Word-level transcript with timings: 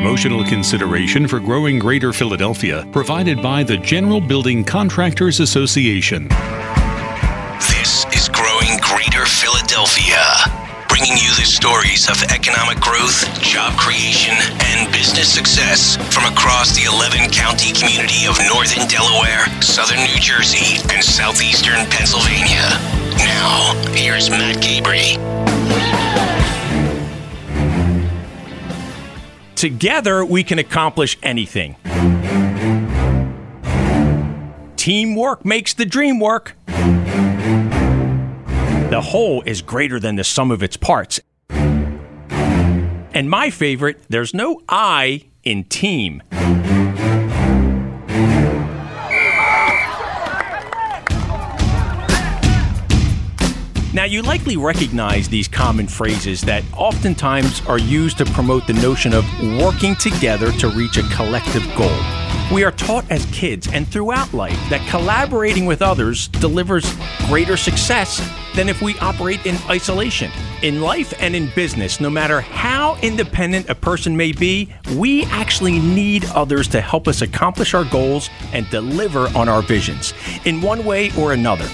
Promotional 0.00 0.42
consideration 0.46 1.28
for 1.28 1.38
growing 1.38 1.78
Greater 1.78 2.10
Philadelphia 2.14 2.88
provided 2.90 3.42
by 3.42 3.62
the 3.62 3.76
General 3.76 4.18
Building 4.18 4.64
Contractors 4.64 5.40
Association. 5.40 6.26
This 7.68 8.06
is 8.16 8.30
Growing 8.30 8.80
Greater 8.80 9.26
Philadelphia, 9.26 10.24
bringing 10.88 11.18
you 11.20 11.28
the 11.36 11.44
stories 11.44 12.08
of 12.08 12.16
economic 12.32 12.80
growth, 12.80 13.28
job 13.42 13.76
creation, 13.76 14.32
and 14.72 14.90
business 14.90 15.28
success 15.28 15.96
from 16.08 16.24
across 16.32 16.74
the 16.74 16.88
11 16.88 17.28
county 17.28 17.74
community 17.74 18.24
of 18.24 18.40
northern 18.48 18.88
Delaware, 18.88 19.44
southern 19.60 20.00
New 20.00 20.16
Jersey, 20.16 20.80
and 20.88 21.04
southeastern 21.04 21.84
Pennsylvania. 21.92 22.64
Now, 23.20 23.76
here's 23.92 24.30
Matt 24.30 24.64
Cabrey. 24.64 25.20
Together, 29.60 30.24
we 30.24 30.42
can 30.42 30.58
accomplish 30.58 31.18
anything. 31.22 31.76
Teamwork 34.76 35.44
makes 35.44 35.74
the 35.74 35.84
dream 35.84 36.18
work. 36.18 36.56
The 38.88 39.02
whole 39.04 39.42
is 39.44 39.60
greater 39.60 40.00
than 40.00 40.16
the 40.16 40.24
sum 40.24 40.50
of 40.50 40.62
its 40.62 40.78
parts. 40.78 41.20
And 41.50 43.28
my 43.28 43.50
favorite, 43.50 44.00
there's 44.08 44.32
no 44.32 44.62
I 44.66 45.26
in 45.44 45.64
team. 45.64 46.22
Now, 53.92 54.04
you 54.04 54.22
likely 54.22 54.56
recognize 54.56 55.28
these 55.28 55.48
common 55.48 55.88
phrases 55.88 56.42
that 56.42 56.62
oftentimes 56.76 57.60
are 57.66 57.78
used 57.78 58.18
to 58.18 58.24
promote 58.24 58.68
the 58.68 58.72
notion 58.74 59.12
of 59.12 59.24
working 59.60 59.96
together 59.96 60.52
to 60.52 60.68
reach 60.68 60.96
a 60.96 61.02
collective 61.08 61.64
goal. 61.76 61.98
We 62.52 62.62
are 62.62 62.70
taught 62.70 63.10
as 63.10 63.26
kids 63.26 63.66
and 63.66 63.88
throughout 63.88 64.32
life 64.32 64.58
that 64.70 64.86
collaborating 64.88 65.66
with 65.66 65.82
others 65.82 66.28
delivers 66.28 66.94
greater 67.26 67.56
success 67.56 68.20
than 68.54 68.68
if 68.68 68.80
we 68.80 68.96
operate 69.00 69.44
in 69.44 69.56
isolation. 69.68 70.30
In 70.62 70.80
life 70.80 71.12
and 71.18 71.34
in 71.34 71.50
business, 71.56 72.00
no 72.00 72.10
matter 72.10 72.40
how 72.40 72.96
independent 73.02 73.68
a 73.68 73.74
person 73.74 74.16
may 74.16 74.30
be, 74.30 74.72
we 74.94 75.24
actually 75.26 75.80
need 75.80 76.26
others 76.26 76.68
to 76.68 76.80
help 76.80 77.08
us 77.08 77.22
accomplish 77.22 77.74
our 77.74 77.84
goals 77.84 78.30
and 78.52 78.70
deliver 78.70 79.26
on 79.36 79.48
our 79.48 79.62
visions 79.62 80.14
in 80.44 80.60
one 80.62 80.84
way 80.84 81.10
or 81.18 81.32
another 81.32 81.68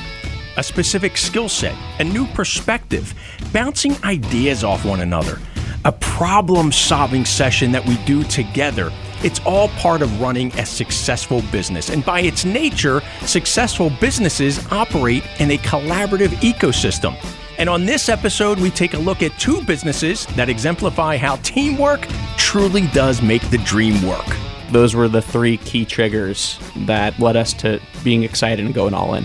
a 0.57 0.63
specific 0.63 1.17
skill 1.17 1.49
set, 1.49 1.77
a 1.99 2.05
new 2.05 2.27
perspective, 2.29 3.15
bouncing 3.53 3.97
ideas 4.05 4.65
off 4.65 4.85
one 4.85 5.01
another, 5.01 5.39
a 5.85 5.93
problem 5.93 6.73
solving 6.73 7.25
session 7.25 7.73
that 7.73 7.85
we 7.87 7.97
do 8.05 8.23
together. 8.25 8.93
It's 9.23 9.41
all 9.47 9.69
part 9.69 10.03
of 10.03 10.21
running 10.21 10.53
a 10.59 10.67
successful 10.67 11.43
business. 11.53 11.91
And 11.91 12.05
by 12.05 12.21
its 12.21 12.45
nature, 12.45 13.01
successful 13.23 13.91
businesses 14.01 14.65
operate 14.71 15.25
in 15.39 15.51
a 15.53 15.59
collaborative 15.59 16.31
ecosystem. 16.41 17.17
And 17.59 17.71
on 17.71 17.87
this 17.87 18.09
episode, 18.09 18.59
we 18.59 18.71
take 18.71 18.95
a 18.95 18.99
look 18.99 19.23
at 19.23 19.39
two 19.39 19.63
businesses 19.63 20.27
that 20.37 20.49
exemplify 20.49 21.17
how 21.17 21.37
teamwork 21.37 22.07
truly 22.37 22.87
does 22.89 23.23
make 23.23 23.49
the 23.49 23.59
dream 23.59 24.07
work. 24.07 24.27
Those 24.73 24.95
were 24.95 25.09
the 25.09 25.23
three 25.23 25.57
key 25.59 25.85
triggers 25.85 26.59
that 26.77 27.19
led 27.19 27.37
us 27.37 27.55
to 27.55 27.81
being 28.05 28.25
excited 28.25 28.65
and 28.65 28.75
going 28.75 28.93
all 28.93 29.15
in. 29.15 29.25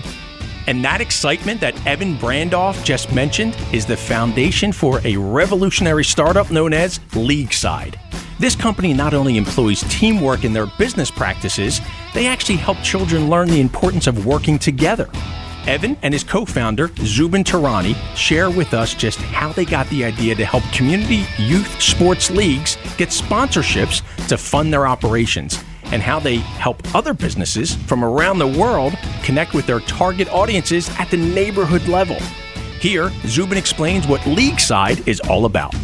And 0.66 0.84
that 0.84 1.00
excitement 1.00 1.60
that 1.60 1.86
Evan 1.86 2.16
Brandoff 2.16 2.84
just 2.84 3.12
mentioned 3.12 3.56
is 3.72 3.86
the 3.86 3.96
foundation 3.96 4.72
for 4.72 5.00
a 5.04 5.16
revolutionary 5.16 6.04
startup 6.04 6.50
known 6.50 6.72
as 6.72 6.98
LeagueSide. 7.10 7.96
This 8.38 8.56
company 8.56 8.92
not 8.92 9.14
only 9.14 9.36
employs 9.36 9.84
teamwork 9.88 10.44
in 10.44 10.52
their 10.52 10.66
business 10.78 11.10
practices, 11.10 11.80
they 12.14 12.26
actually 12.26 12.56
help 12.56 12.78
children 12.82 13.28
learn 13.28 13.48
the 13.48 13.60
importance 13.60 14.06
of 14.06 14.26
working 14.26 14.58
together. 14.58 15.08
Evan 15.66 15.96
and 16.02 16.12
his 16.12 16.24
co 16.24 16.44
founder, 16.44 16.90
Zubin 16.98 17.44
Teherani, 17.44 17.94
share 18.16 18.50
with 18.50 18.74
us 18.74 18.94
just 18.94 19.18
how 19.18 19.52
they 19.52 19.64
got 19.64 19.88
the 19.90 20.04
idea 20.04 20.34
to 20.34 20.44
help 20.44 20.64
community 20.72 21.24
youth 21.38 21.80
sports 21.80 22.30
leagues 22.30 22.76
get 22.96 23.10
sponsorships 23.10 24.02
to 24.26 24.36
fund 24.36 24.72
their 24.72 24.88
operations 24.88 25.62
and 25.92 26.02
how 26.02 26.18
they 26.18 26.36
help 26.36 26.82
other 26.94 27.14
businesses 27.14 27.74
from 27.74 28.04
around 28.04 28.38
the 28.38 28.46
world 28.46 28.94
connect 29.22 29.54
with 29.54 29.66
their 29.66 29.80
target 29.80 30.28
audiences 30.30 30.90
at 30.98 31.10
the 31.10 31.16
neighborhood 31.16 31.86
level. 31.86 32.16
Here, 32.80 33.10
Zubin 33.26 33.56
explains 33.56 34.08
what 34.08 34.20
LeagueSide 34.22 35.06
is 35.06 35.20
all 35.20 35.44
about. 35.44 35.74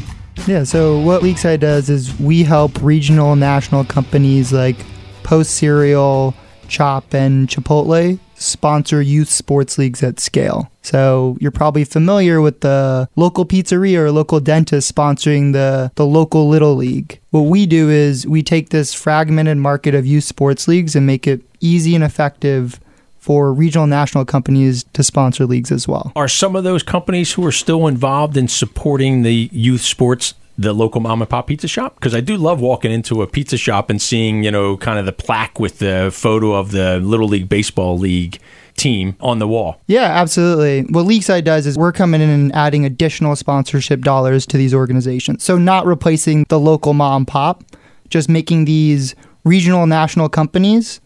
Yeah, 0.47 0.65
so 0.65 0.99
what 0.99 1.23
LeagueSide 1.23 1.61
does 1.61 1.89
is 1.91 2.19
we 2.19 2.43
help 2.43 2.83
regional 2.83 3.33
and 3.33 3.41
national 3.41 3.85
companies 3.85 4.53
like 4.53 4.77
Post 5.23 5.53
Cereal, 5.53 6.35
Chop, 6.69 7.15
and 7.15 7.47
Chipotle 7.49 8.19
sponsor 8.39 9.03
youth 9.03 9.29
sports 9.29 9.79
leagues 9.79 10.03
at 10.03 10.21
scale. 10.21 10.71
So 10.83 11.37
you're 11.41 11.51
probably 11.51 11.85
familiar 11.85 12.41
with 12.41 12.61
the 12.61 13.09
local 13.17 13.45
pizzeria 13.45 13.99
or 13.99 14.13
local 14.13 14.41
dentist 14.41 14.95
sponsoring 14.95 15.53
the, 15.53 15.93
the 15.97 16.07
local 16.07 16.49
little 16.49 16.75
league. 16.75 17.21
What 17.31 17.43
we 17.43 17.67
do 17.67 17.91
is 17.91 18.27
we 18.27 18.43
take 18.43 18.71
this 18.71 18.95
fragmented 18.95 19.59
market 19.59 19.95
of 19.95 20.07
youth 20.07 20.25
sports 20.25 20.67
leagues 20.67 20.97
and 20.97 21.07
make 21.07 21.27
it 21.27 21.43
easy 21.61 21.95
and 21.95 22.05
effective 22.05 22.81
for 23.19 23.53
regional 23.53 23.87
national 23.87 24.25
companies 24.25 24.85
to 24.95 25.03
sponsor 25.03 25.45
leagues 25.45 25.71
as 25.71 25.87
well. 25.87 26.13
Are 26.17 26.29
some 26.29 26.57
of 26.57 26.65
those 26.65 26.83
companies 26.83 27.33
who 27.33 27.45
are 27.45 27.53
still 27.53 27.87
involved 27.87 28.37
in 28.37 28.49
supporting 28.49 29.23
the 29.23 29.51
youth 29.53 29.83
sports 29.83 30.35
the 30.59 30.73
local 30.73 31.01
mom 31.01 31.23
and 31.23 31.31
pop 31.31 31.47
pizza 31.47 31.69
shop 31.69 31.95
because 31.95 32.15
I 32.15 32.21
do 32.21 32.37
love 32.37 32.61
walking 32.61 32.91
into 32.91 33.23
a 33.23 33.29
pizza 33.29 33.57
shop 33.57 33.89
and 33.89 34.03
seeing 34.03 34.43
you 34.43 34.51
know 34.51 34.77
kind 34.77 34.99
of 34.99 35.07
the 35.07 35.13
plaque 35.13 35.61
with 35.61 35.79
the 35.79 36.11
photo 36.13 36.55
of 36.55 36.73
the 36.73 36.99
little 36.99 37.29
league 37.29 37.49
baseball 37.49 37.97
league 37.97 38.39
team 38.77 39.17
on 39.21 39.39
the 39.39 39.49
wall. 39.49 39.81
Yeah, 39.87 40.05
absolutely. 40.05 40.83
What 40.83 41.07
LeagueSide 41.07 41.45
does 41.45 41.67
is 41.67 41.77
we're 41.77 41.93
coming 41.93 42.21
in 42.21 42.29
and 42.29 42.55
adding 42.55 42.85
additional 42.85 43.35
sponsorship 43.37 44.03
dollars 44.03 44.47
to 44.47 44.57
these 44.57 44.73
organizations. 44.73 45.43
So 45.43 45.59
not 45.59 45.85
replacing 45.85 46.45
the 46.49 46.61
local 46.61 46.95
mom 46.95 47.23
and 47.23 47.29
pop, 47.29 47.65
just 48.09 48.29
making 48.29 48.67
these 48.67 49.17
regional 49.45 49.87
national 49.87 50.29
companies 50.29 51.01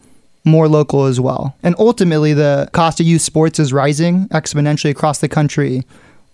more 0.45 0.67
local 0.67 1.05
as 1.05 1.19
well. 1.19 1.55
And 1.63 1.75
ultimately 1.79 2.33
the 2.33 2.69
cost 2.73 2.99
of 2.99 3.05
youth 3.05 3.21
sports 3.21 3.59
is 3.59 3.73
rising 3.73 4.27
exponentially 4.29 4.91
across 4.91 5.19
the 5.19 5.29
country 5.29 5.83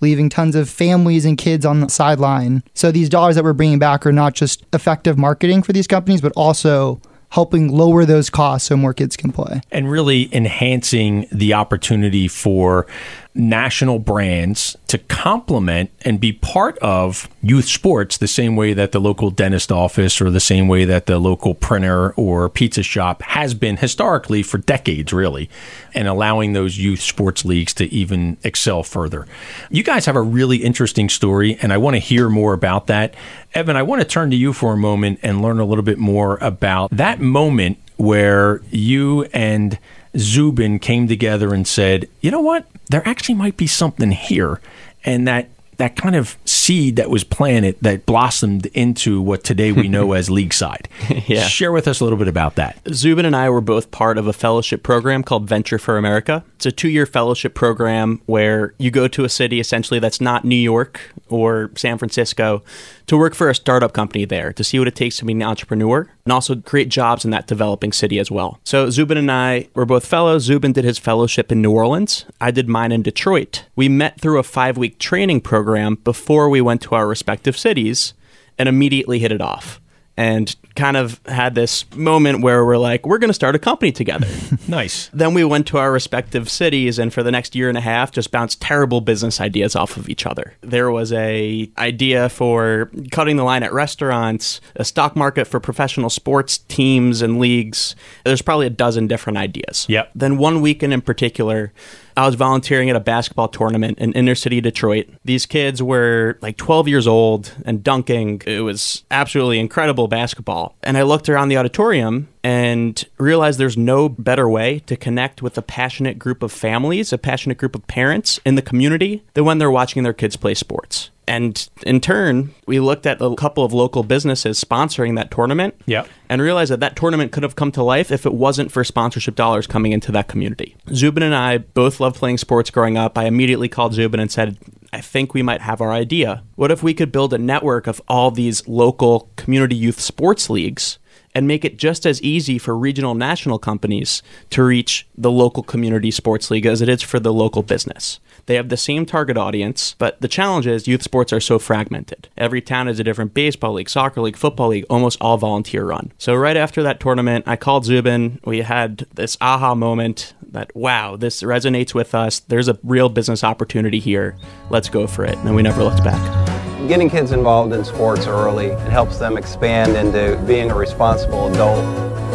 leaving 0.02 0.30
tons 0.30 0.56
of 0.56 0.70
families 0.70 1.26
and 1.26 1.38
kids 1.38 1.66
on 1.66 1.82
the 1.82 1.90
sideline. 1.90 2.64
So 2.74 2.92
these 2.92 3.10
dollars 3.10 3.36
that 3.36 3.44
we're 3.44 3.54
bringing 3.54 3.80
back 3.80 4.06
are 4.06 4.12
not 4.12 4.34
just 4.34 4.66
effective 4.74 5.18
marketing 5.18 5.64
for 5.64 5.74
these 5.74 5.88
companies, 5.88 6.22
but 6.22 6.32
also 6.36 7.02
helping 7.30 7.72
lower 7.72 8.06
those 8.06 8.30
costs 8.30 8.68
so 8.68 8.76
more 8.76 8.94
kids 8.94 9.16
can 9.16 9.32
play. 9.32 9.62
And 9.72 9.90
really 9.90 10.34
enhancing 10.34 11.28
the 11.32 11.54
opportunity 11.54 12.28
for 12.28 12.88
national 13.36 14.00
brands 14.00 14.76
to 14.88 14.98
complement 14.98 15.92
and 16.02 16.20
be 16.20 16.34
part 16.34 16.78
of 16.80 17.30
youth 17.42 17.66
sports 17.66 18.18
the 18.18 18.28
same 18.28 18.56
way 18.56 18.74
that 18.74 18.92
the 18.92 19.00
local 19.00 19.30
dentist 19.30 19.72
office 19.72 20.20
or 20.20 20.32
the 20.32 20.40
same 20.40 20.68
way 20.68 20.84
that 20.84 21.06
the 21.06 21.20
local 21.20 21.54
printer 21.54 22.12
or 22.14 22.50
pizza 22.50 22.82
shop 22.82 23.22
has 23.22 23.54
been 23.54 23.78
historically 23.78 24.42
for 24.42 24.58
decades, 24.58 25.14
really, 25.14 25.50
and 25.94 26.08
allowing 26.08 26.54
those 26.54 26.80
youth 26.80 27.02
sports 27.02 27.46
leagues 27.46 27.74
to 27.74 27.86
even 27.94 28.38
excel 28.44 28.82
further. 28.82 29.28
You 29.70 29.84
guys 29.84 30.08
have 30.08 30.16
a 30.16 30.22
really 30.22 30.58
interesting 30.58 31.08
story, 31.08 31.58
and 31.62 31.72
I 31.72 31.78
want 31.78 31.96
to 31.96 32.00
hear 32.00 32.30
more 32.30 32.54
about 32.54 32.88
that. 32.88 33.14
Evan, 33.54 33.76
I 33.76 33.84
want 33.84 34.02
to 34.02 34.08
turn 34.08 34.32
to 34.32 34.36
you 34.36 34.54
for 34.54 34.74
a 34.74 34.78
moment 34.78 35.20
and 35.22 35.42
learn 35.42 35.60
a 35.60 35.66
little 35.66 35.84
bit 35.84 36.00
more 36.00 36.38
about 36.42 36.90
that 36.92 37.20
moment 37.20 37.78
where 37.98 38.62
you 38.72 39.24
and 39.34 39.78
Zubin 40.18 40.80
came 40.80 41.08
together 41.08 41.53
and 41.53 41.68
said, 41.68 42.09
you 42.22 42.31
know 42.31 42.42
what? 42.42 42.66
There 42.90 43.08
actually 43.08 43.36
might 43.36 43.58
be 43.58 43.68
something 43.68 44.12
here. 44.12 44.59
And 45.06 45.28
that 45.28 45.50
that 45.80 45.96
kind 45.96 46.14
of 46.14 46.38
seed 46.44 46.97
that 46.97 47.09
was 47.09 47.24
planted 47.24 47.78
that 47.81 48.06
blossomed 48.06 48.66
into 48.68 49.22
what 49.22 49.46
today 49.46 49.72
we 49.72 49.88
know 49.88 50.12
as 50.14 50.28
LeagueSide. 50.28 50.88
yeah. 51.28 51.48
Share 51.48 51.72
with 51.72 51.88
us 51.88 52.01
a 52.01 52.04
little 52.04 52.19
bit 52.19 52.28
about 52.28 52.56
that. 52.56 52.78
Zubin 52.94 53.25
and 53.25 53.34
I 53.34 53.50
were 53.50 53.62
both 53.62 53.89
part 53.89 54.18
of 54.18 54.28
a 54.28 54.34
fellowship 54.34 54.84
program 54.84 55.24
called 55.24 55.48
Venture 55.48 55.80
for 55.80 55.98
America. 55.98 56.44
It's 56.57 56.66
a 56.66 56.72
two 56.74 56.89
year 56.89 57.06
fellowship 57.06 57.56
program 57.56 58.22
where 58.25 58.74
you 58.78 58.92
go 58.92 59.07
to 59.07 59.24
a 59.24 59.30
city 59.30 59.62
essentially 59.62 60.01
that's 60.01 60.19
not 60.19 60.44
New 60.44 60.57
York 60.57 61.00
or 61.30 61.72
San 61.75 61.98
Francisco 61.98 62.62
to 63.10 63.18
work 63.18 63.34
for 63.34 63.50
a 63.50 63.56
startup 63.56 63.92
company 63.92 64.24
there 64.24 64.54
to 64.54 64.64
see 64.64 64.78
what 64.78 64.88
it 64.88 64.96
takes 64.96 65.18
to 65.18 65.26
be 65.26 65.34
an 65.34 65.42
entrepreneur 65.42 66.08
and 66.26 66.32
also 66.32 66.56
create 66.56 66.90
jobs 66.90 67.26
in 67.26 67.32
that 67.32 67.48
developing 67.48 67.92
city 67.92 68.20
as 68.20 68.30
well. 68.30 68.60
So 68.64 68.92
Zubin 68.92 69.18
and 69.18 69.32
I 69.32 69.68
were 69.74 69.86
both 69.86 70.06
fellows. 70.06 70.44
Zubin 70.44 70.74
did 70.74 70.86
his 70.86 71.00
fellowship 71.00 71.52
in 71.52 71.60
New 71.60 71.72
Orleans. 71.72 72.26
I 72.40 72.52
did 72.52 72.70
mine 72.70 72.92
in 72.92 73.02
Detroit. 73.02 73.66
We 73.76 73.90
met 73.90 74.22
through 74.22 74.38
a 74.38 74.44
five 74.44 74.78
week 74.78 75.00
training 75.00 75.42
program 75.42 75.96
before 75.96 76.50
we 76.50 76.62
went 76.62 76.84
to 76.84 76.94
our 76.94 77.08
respective 77.08 77.58
cities 77.58 78.14
and 78.60 78.70
immediately 78.70 79.18
hit 79.18 79.32
it 79.32 79.42
off. 79.42 79.82
And 80.19 80.54
kind 80.75 80.98
of 80.98 81.21
had 81.27 81.56
this 81.56 81.89
moment 81.95 82.42
where 82.42 82.66
we're 82.66 82.77
like, 82.77 83.06
we're 83.06 83.19
going 83.19 83.30
to 83.30 83.33
start 83.33 83.56
a 83.56 83.60
company 83.60 83.94
together. 83.94 84.27
Nice. 84.68 85.10
then 85.13 85.33
we 85.33 85.44
went 85.44 85.66
to 85.68 85.77
our 85.77 85.92
respective 85.92 86.48
cities 86.48 87.00
and 87.00 87.12
for 87.12 87.24
the 87.24 87.31
next 87.31 87.56
year 87.56 87.69
and 87.69 87.77
a 87.77 87.81
half 87.81 88.12
just 88.12 88.30
bounced 88.30 88.62
terrible 88.62 89.01
business 89.01 89.42
ideas 89.42 89.75
off 89.75 89.98
of 89.98 90.10
each 90.10 90.25
other. 90.27 90.54
There 90.62 90.92
was 90.92 91.12
a 91.13 91.71
idea 91.77 92.30
for 92.30 92.92
cutting 93.12 93.38
the 93.38 93.44
line 93.44 93.63
at 93.63 93.74
restaurants, 93.74 94.62
a 94.75 94.86
stock 94.86 95.16
market 95.16 95.45
for 95.45 95.60
professional 95.60 96.10
sports 96.10 96.60
teams 96.60 97.22
and 97.22 97.39
leagues. 97.39 97.95
There's 98.25 98.44
probably 98.44 98.68
a 98.68 98.72
dozen 98.72 99.07
different 99.07 99.38
ideas. 99.38 99.86
Yep. 99.89 100.12
Then 100.13 100.38
one 100.38 100.62
weekend 100.62 100.94
in 100.94 101.01
particular, 101.01 101.72
I 102.18 102.26
was 102.26 102.36
volunteering 102.36 102.90
at 102.90 102.96
a 102.96 103.00
basketball 103.00 103.48
tournament 103.48 104.00
in 104.00 104.14
inner 104.14 104.36
city 104.36 104.62
Detroit. 104.62 105.10
These 105.24 105.46
kids 105.46 105.82
were 105.82 106.38
like 106.42 106.58
12 106.58 106.88
years 106.88 107.08
old 107.08 107.54
and 107.66 107.84
dunking. 107.84 108.42
It 108.46 108.62
was 108.62 109.04
absolutely 109.12 109.60
incredible 109.60 110.08
basketball. 110.08 110.76
And 110.84 110.98
I 110.98 111.04
looked 111.04 111.30
around 111.30 111.50
the 111.50 111.58
auditorium 111.58 112.28
and 112.44 113.04
realized 113.18 113.60
there's 113.60 113.78
no 113.78 114.10
better 114.10 114.48
way 114.48 114.80
to 114.80 114.96
connect 114.96 115.42
with 115.42 115.58
a 115.58 115.62
passionate 115.62 116.18
group 116.20 116.44
of 116.44 116.52
families, 116.52 117.12
a 117.12 117.18
passionate 117.18 117.58
group 117.58 117.76
of 117.76 117.86
parents 117.88 118.40
in 118.46 118.56
the 118.56 118.62
community 118.62 119.24
than 119.34 119.46
when 119.46 119.58
they're 119.58 119.72
watching 119.72 120.04
their 120.04 120.14
kids 120.14 120.36
play 120.36 120.54
sports. 120.54 121.10
And 121.30 121.70
in 121.86 122.02
turn, 122.02 122.56
we 122.66 122.80
looked 122.80 123.06
at 123.06 123.22
a 123.22 123.36
couple 123.36 123.64
of 123.64 123.72
local 123.72 124.02
businesses 124.02 124.62
sponsoring 124.62 125.16
that 125.16 125.30
tournament 125.30 125.76
Yep. 125.86 126.10
and 126.28 126.42
realized 126.42 126.72
that 126.72 126.80
that 126.80 126.96
tournament 126.96 127.31
could 127.31 127.44
have 127.44 127.56
come 127.56 127.72
to 127.74 127.84
life 127.84 128.12
if 128.12 128.26
it 128.26 128.34
wasn't 128.34 128.72
for 128.72 128.84
sponsorship 128.84 129.36
dollars 129.36 129.68
coming 129.68 129.92
into 129.92 130.12
that 130.12 130.28
community. 130.28 130.76
Zubin 130.94 131.22
and 131.22 131.36
I 131.36 131.60
both 131.60 132.00
loved 132.00 132.16
playing 132.16 132.40
sports 132.40 132.72
growing 132.72 132.98
up. 132.98 133.16
I 133.16 133.26
immediately 133.26 133.70
called 133.70 133.94
Zubin 133.94 134.20
and 134.20 134.31
said, 134.31 134.58
I 134.92 135.02
think 135.02 135.36
we 135.36 135.44
might 135.44 135.62
have 135.62 135.81
our 135.81 135.92
idea. 135.92 136.42
What 136.56 136.72
if 136.72 136.81
we 136.81 136.96
could 136.96 137.12
build 137.12 137.32
a 137.32 137.38
network 137.38 137.86
of 137.86 138.02
all 138.08 138.32
these 138.32 138.68
local 138.68 139.30
community 139.36 139.75
youth 139.75 140.00
sports 140.00 140.50
leagues 140.50 140.98
and 141.39 141.47
make 141.47 141.63
it 141.63 141.77
just 141.77 142.06
as 142.06 142.21
easy 142.21 142.57
for 142.57 142.77
regional 142.77 143.15
national 143.15 143.57
companies 143.57 144.21
to 144.50 144.62
reach 144.62 145.07
the 145.18 145.31
local 145.31 145.63
community 145.63 146.12
sports 146.12 146.51
league 146.51 146.65
as 146.65 146.81
it 146.81 146.89
is 146.89 147.01
for 147.01 147.18
the 147.18 147.31
local 147.31 147.63
business? 147.63 148.19
They 148.45 148.56
have 148.56 148.68
the 148.68 148.75
same 148.75 149.06
target 149.06 149.38
audience, 149.38 149.95
but 150.00 150.19
the 150.19 150.27
challenge 150.27 150.68
is 150.68 150.86
youth 150.86 151.01
sports 151.01 151.31
are 151.31 151.39
so 151.39 151.57
fragmented. 151.57 152.27
Every 152.38 152.59
town 152.59 152.88
has 152.88 153.00
a 153.00 153.06
different 153.06 153.33
baseball 153.33 153.71
league, 153.71 153.89
soccer 153.89 154.19
league, 154.19 154.36
football 154.36 154.68
league, 154.68 154.86
almost 154.89 155.18
all 155.21 155.38
volunteer 155.38 155.86
run. 155.86 156.12
So 156.18 156.36
right 156.36 156.57
after 156.57 156.83
that 156.83 157.00
tournament, 157.00 157.45
I 157.47 157.56
called 157.56 157.86
Zubin. 157.86 158.41
We 158.44 158.59
had 158.59 159.06
this 159.13 159.38
aha 159.39 159.75
moment 159.75 160.33
that 160.41 160.75
wow, 160.75 161.15
this 161.15 161.41
resonates 161.41 161.94
with 161.94 162.13
us. 162.13 162.41
There's 162.41 162.68
a 162.68 162.77
real 162.83 163.07
business 163.07 163.45
opportunity 163.45 164.00
here. 164.00 164.36
Let's 164.69 164.89
go 164.89 165.07
for 165.07 165.24
it. 165.24 165.38
And 165.38 165.56
we 165.56 165.62
never 165.62 165.86
looked 165.86 166.03
back. 166.03 166.49
Getting 166.89 167.12
kids 167.12 167.33
involved 167.33 167.71
in 167.71 167.86
sports 167.86 168.25
early 168.25 168.69
it 168.69 168.89
helps 168.89 169.19
them 169.19 169.38
expand 169.38 169.95
into 169.95 170.44
being 170.47 170.71
a 170.71 170.75
responsible 170.75 171.47
adult. 171.53 171.86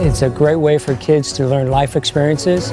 It's 0.00 0.22
a 0.22 0.30
great 0.30 0.54
way 0.54 0.78
for 0.78 0.94
kids 0.94 1.32
to 1.32 1.48
learn 1.48 1.72
life 1.72 1.96
experiences. 1.96 2.70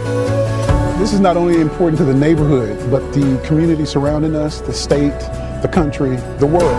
This 1.00 1.12
is 1.12 1.20
not 1.20 1.38
only 1.38 1.60
important 1.60 1.98
to 1.98 2.06
the 2.06 2.14
neighborhood, 2.14 2.78
but 2.92 3.00
the 3.14 3.42
community 3.44 3.86
surrounding 3.86 4.36
us, 4.36 4.62
the 4.62 4.72
state, 4.72 5.18
the 5.64 5.70
country, 5.74 6.18
the 6.38 6.46
world. 6.46 6.78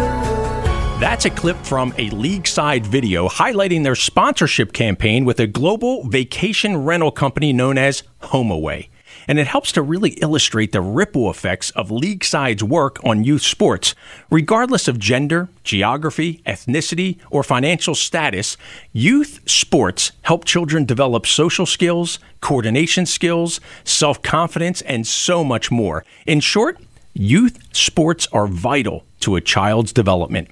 That's 1.01 1.25
a 1.25 1.31
clip 1.31 1.57
from 1.65 1.93
a 1.99 2.11
LeagueSide 2.11 2.87
video 2.87 3.29
highlighting 3.29 3.83
their 3.83 3.97
sponsorship 3.97 4.73
campaign 4.73 5.25
with 5.25 5.41
a 5.41 5.49
global 5.49 6.05
vacation 6.05 6.77
rental 6.77 7.11
company 7.11 7.53
known 7.53 7.77
as 7.77 8.05
HomeAway. 8.23 8.87
And 9.29 9.39
it 9.39 9.47
helps 9.47 9.73
to 9.73 9.83
really 9.83 10.11
illustrate 10.11 10.73
the 10.73 10.81
ripple 10.81 11.31
effects 11.31 11.71
of 11.71 11.91
LeagueSide's 11.91 12.65
work 12.65 13.03
on 13.05 13.25
youth 13.25 13.43
sports. 13.43 13.95
Regardless 14.31 14.89
of 14.89 14.99
gender, 14.99 15.49
geography, 15.65 16.43
ethnicity, 16.47 17.19
or 17.31 17.43
financial 17.43 17.95
status, 17.95 18.57
youth 18.93 19.41
sports 19.47 20.13
help 20.23 20.45
children 20.45 20.85
develop 20.85 21.27
social 21.27 21.67
skills, 21.67 22.19
coordination 22.41 23.07
skills, 23.07 23.61
self 23.85 24.23
confidence, 24.23 24.83
and 24.83 25.07
so 25.07 25.45
much 25.45 25.71
more. 25.71 26.05
In 26.27 26.41
short, 26.41 26.79
youth 27.15 27.59
sports 27.73 28.27
are 28.33 28.47
vital 28.47 29.05
to 29.21 29.37
a 29.37 29.41
child's 29.41 29.93
development 29.93 30.49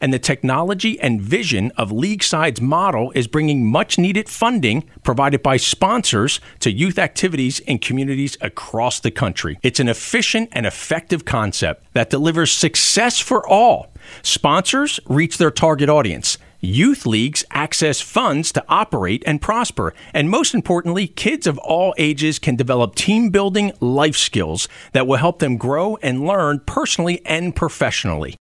and 0.00 0.12
the 0.12 0.18
technology 0.18 0.98
and 1.00 1.20
vision 1.20 1.70
of 1.76 1.90
LeagueSide's 1.90 2.60
model 2.60 3.12
is 3.14 3.26
bringing 3.26 3.70
much 3.70 3.98
needed 3.98 4.28
funding 4.28 4.88
provided 5.02 5.42
by 5.42 5.56
sponsors 5.56 6.40
to 6.60 6.70
youth 6.70 6.98
activities 6.98 7.60
in 7.60 7.78
communities 7.78 8.36
across 8.40 9.00
the 9.00 9.10
country. 9.10 9.58
It's 9.62 9.80
an 9.80 9.88
efficient 9.88 10.48
and 10.52 10.66
effective 10.66 11.24
concept 11.24 11.84
that 11.94 12.10
delivers 12.10 12.52
success 12.52 13.18
for 13.18 13.46
all. 13.46 13.92
Sponsors 14.22 15.00
reach 15.06 15.38
their 15.38 15.50
target 15.50 15.88
audience. 15.88 16.38
Youth 16.60 17.06
leagues 17.06 17.44
access 17.50 18.02
funds 18.02 18.52
to 18.52 18.64
operate 18.68 19.22
and 19.26 19.40
prosper. 19.40 19.94
And 20.12 20.28
most 20.28 20.54
importantly, 20.54 21.06
kids 21.06 21.46
of 21.46 21.56
all 21.58 21.94
ages 21.96 22.38
can 22.38 22.54
develop 22.54 22.94
team 22.94 23.30
building 23.30 23.72
life 23.80 24.16
skills 24.16 24.68
that 24.92 25.06
will 25.06 25.16
help 25.16 25.38
them 25.38 25.56
grow 25.56 25.96
and 26.02 26.26
learn 26.26 26.60
personally 26.66 27.22
and 27.24 27.56
professionally. 27.56 28.36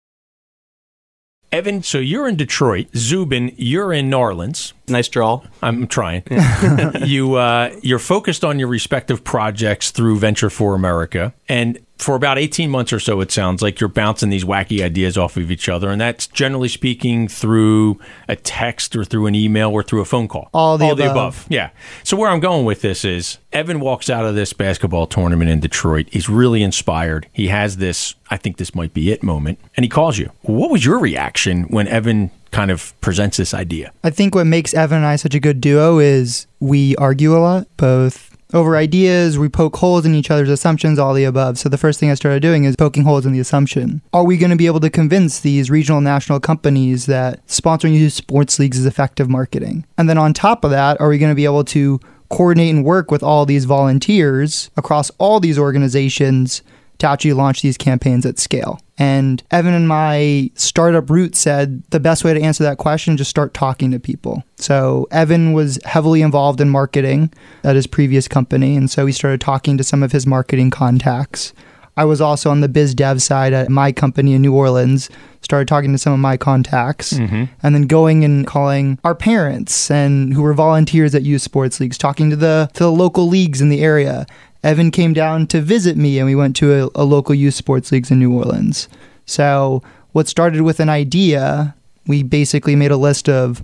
Evan, 1.57 1.81
so 1.81 1.97
you're 1.97 2.27
in 2.27 2.35
Detroit. 2.35 2.87
Zubin, 2.95 3.51
you're 3.57 3.91
in 3.91 4.11
New 4.11 4.17
Orleans. 4.17 4.75
Nice 4.87 5.09
draw. 5.09 5.41
I'm 5.63 5.87
trying. 5.87 6.21
you 7.03 7.33
uh, 7.33 7.75
you're 7.81 7.97
focused 7.97 8.45
on 8.45 8.59
your 8.59 8.67
respective 8.67 9.23
projects 9.23 9.89
through 9.89 10.19
Venture 10.19 10.51
for 10.51 10.75
America, 10.75 11.33
and 11.49 11.79
for 11.97 12.15
about 12.15 12.37
18 12.37 12.69
months 12.69 12.93
or 12.93 12.99
so, 12.99 13.21
it 13.21 13.31
sounds 13.31 13.61
like 13.61 13.79
you're 13.79 13.89
bouncing 13.89 14.29
these 14.29 14.43
wacky 14.43 14.83
ideas 14.83 15.17
off 15.17 15.37
of 15.37 15.49
each 15.49 15.67
other, 15.67 15.89
and 15.89 15.99
that's 15.99 16.27
generally 16.27 16.67
speaking 16.67 17.27
through 17.27 17.99
a 18.27 18.35
text 18.35 18.95
or 18.95 19.03
through 19.03 19.25
an 19.25 19.35
email 19.35 19.71
or 19.71 19.83
through 19.83 20.01
a 20.01 20.05
phone 20.05 20.27
call. 20.27 20.49
All 20.53 20.77
the 20.77 20.91
above. 20.91 21.45
Yeah. 21.49 21.69
So 22.03 22.15
where 22.17 22.29
I'm 22.29 22.39
going 22.39 22.65
with 22.65 22.81
this 22.81 23.03
is 23.03 23.39
Evan 23.51 23.79
walks 23.79 24.09
out 24.09 24.25
of 24.25 24.35
this 24.35 24.53
basketball 24.53 25.07
tournament 25.07 25.49
in 25.49 25.59
Detroit. 25.59 26.07
He's 26.11 26.29
really 26.29 26.61
inspired. 26.63 27.27
He 27.33 27.47
has 27.47 27.77
this, 27.77 28.15
I 28.29 28.37
think 28.37 28.57
this 28.57 28.75
might 28.75 28.93
be 28.93 29.11
it 29.11 29.23
moment, 29.23 29.59
and 29.75 29.83
he 29.83 29.89
calls 29.89 30.17
you. 30.17 30.31
What 30.41 30.69
was 30.69 30.85
your 30.85 30.99
reaction 30.99 31.63
when 31.63 31.87
Evan 31.87 32.31
kind 32.51 32.71
of 32.71 32.99
presents 33.01 33.37
this 33.37 33.53
idea? 33.53 33.91
I 34.03 34.09
think 34.09 34.35
what 34.35 34.47
makes 34.47 34.73
Evan 34.73 34.97
and 34.97 35.05
I 35.05 35.15
such 35.15 35.35
a 35.35 35.39
good 35.39 35.61
duo 35.61 35.99
is 35.99 36.47
we 36.59 36.95
argue 36.95 37.35
a 37.35 37.39
lot, 37.39 37.67
both 37.77 38.26
over 38.53 38.77
ideas, 38.77 39.37
we 39.37 39.49
poke 39.49 39.75
holes 39.75 40.05
in 40.05 40.15
each 40.15 40.31
other's 40.31 40.49
assumptions, 40.49 40.97
all 40.99 41.13
the 41.13 41.25
above. 41.25 41.57
So 41.57 41.69
the 41.69 41.77
first 41.77 41.99
thing 41.99 42.09
I 42.09 42.13
started 42.13 42.41
doing 42.41 42.63
is 42.63 42.75
poking 42.75 43.03
holes 43.03 43.25
in 43.25 43.33
the 43.33 43.39
assumption. 43.39 44.01
Are 44.13 44.23
we 44.23 44.37
going 44.37 44.51
to 44.51 44.55
be 44.55 44.67
able 44.67 44.79
to 44.79 44.89
convince 44.89 45.39
these 45.39 45.69
regional 45.69 46.01
national 46.01 46.39
companies 46.39 47.07
that 47.07 47.45
sponsoring 47.47 47.93
youth 47.93 48.13
sports 48.13 48.57
leagues 48.59 48.77
is 48.77 48.85
effective 48.85 49.29
marketing? 49.29 49.85
And 49.97 50.09
then 50.09 50.17
on 50.17 50.33
top 50.33 50.63
of 50.63 50.71
that, 50.71 50.99
are 51.01 51.09
we 51.09 51.17
going 51.17 51.31
to 51.31 51.35
be 51.35 51.45
able 51.45 51.65
to 51.65 51.99
coordinate 52.29 52.73
and 52.73 52.83
work 52.83 53.09
with 53.11 53.23
all 53.23 53.45
these 53.45 53.65
volunteers 53.65 54.69
across 54.75 55.09
all 55.17 55.39
these 55.39 55.57
organizations 55.57 56.61
to 56.99 57.07
actually 57.07 57.33
launch 57.33 57.61
these 57.61 57.77
campaigns 57.77 58.25
at 58.25 58.39
scale. 58.39 58.79
And 58.97 59.43
Evan 59.51 59.73
and 59.73 59.87
my 59.87 60.49
startup 60.55 61.09
route 61.09 61.35
said 61.35 61.83
the 61.91 61.99
best 61.99 62.23
way 62.23 62.33
to 62.33 62.41
answer 62.41 62.63
that 62.63 62.79
question 62.79 63.13
is 63.13 63.19
just 63.19 63.29
start 63.29 63.53
talking 63.53 63.91
to 63.91 63.99
people. 63.99 64.43
So 64.57 65.07
Evan 65.11 65.53
was 65.53 65.79
heavily 65.85 66.21
involved 66.21 66.59
in 66.59 66.69
marketing 66.69 67.31
at 67.63 67.75
his 67.75 67.85
previous 67.85 68.27
company, 68.27 68.75
and 68.75 68.89
so 68.89 69.05
he 69.05 69.13
started 69.13 69.39
talking 69.39 69.77
to 69.77 69.83
some 69.83 70.01
of 70.01 70.11
his 70.11 70.25
marketing 70.25 70.71
contacts. 70.71 71.53
I 71.95 72.05
was 72.05 72.21
also 72.21 72.51
on 72.51 72.61
the 72.61 72.69
biz 72.69 72.93
dev 72.93 73.21
side 73.21 73.53
at 73.53 73.69
my 73.69 73.91
company 73.91 74.33
in 74.33 74.43
New 74.43 74.53
Orleans, 74.53 75.09
started 75.41 75.67
talking 75.67 75.91
to 75.91 75.97
some 75.97 76.13
of 76.13 76.19
my 76.19 76.37
contacts, 76.37 77.13
mm-hmm. 77.13 77.45
and 77.63 77.75
then 77.75 77.87
going 77.87 78.23
and 78.23 78.45
calling 78.45 78.99
our 79.03 79.15
parents 79.15 79.89
and 79.89 80.33
who 80.33 80.43
were 80.43 80.53
volunteers 80.53 81.15
at 81.15 81.23
youth 81.23 81.41
sports 81.41 81.79
leagues, 81.79 81.97
talking 81.97 82.29
to 82.29 82.35
the 82.35 82.69
to 82.73 82.83
the 82.83 82.91
local 82.91 83.27
leagues 83.27 83.61
in 83.61 83.69
the 83.69 83.81
area. 83.81 84.27
Evan 84.67 84.91
came 84.91 85.13
down 85.13 85.47
to 85.47 85.61
visit 85.61 85.95
me, 85.95 86.19
and 86.19 86.25
we 86.25 86.35
went 86.35 86.53
to 86.57 86.73
a, 86.73 86.89
a 86.93 87.05
local 87.05 87.33
youth 87.33 87.53
sports 87.53 87.89
leagues 87.89 88.11
in 88.11 88.19
New 88.19 88.33
Orleans. 88.33 88.89
So 89.25 89.81
what 90.11 90.27
started 90.27 90.61
with 90.61 90.81
an 90.81 90.89
idea, 90.89 91.73
we 92.05 92.21
basically 92.21 92.75
made 92.75 92.91
a 92.91 92.97
list 92.97 93.29
of 93.29 93.63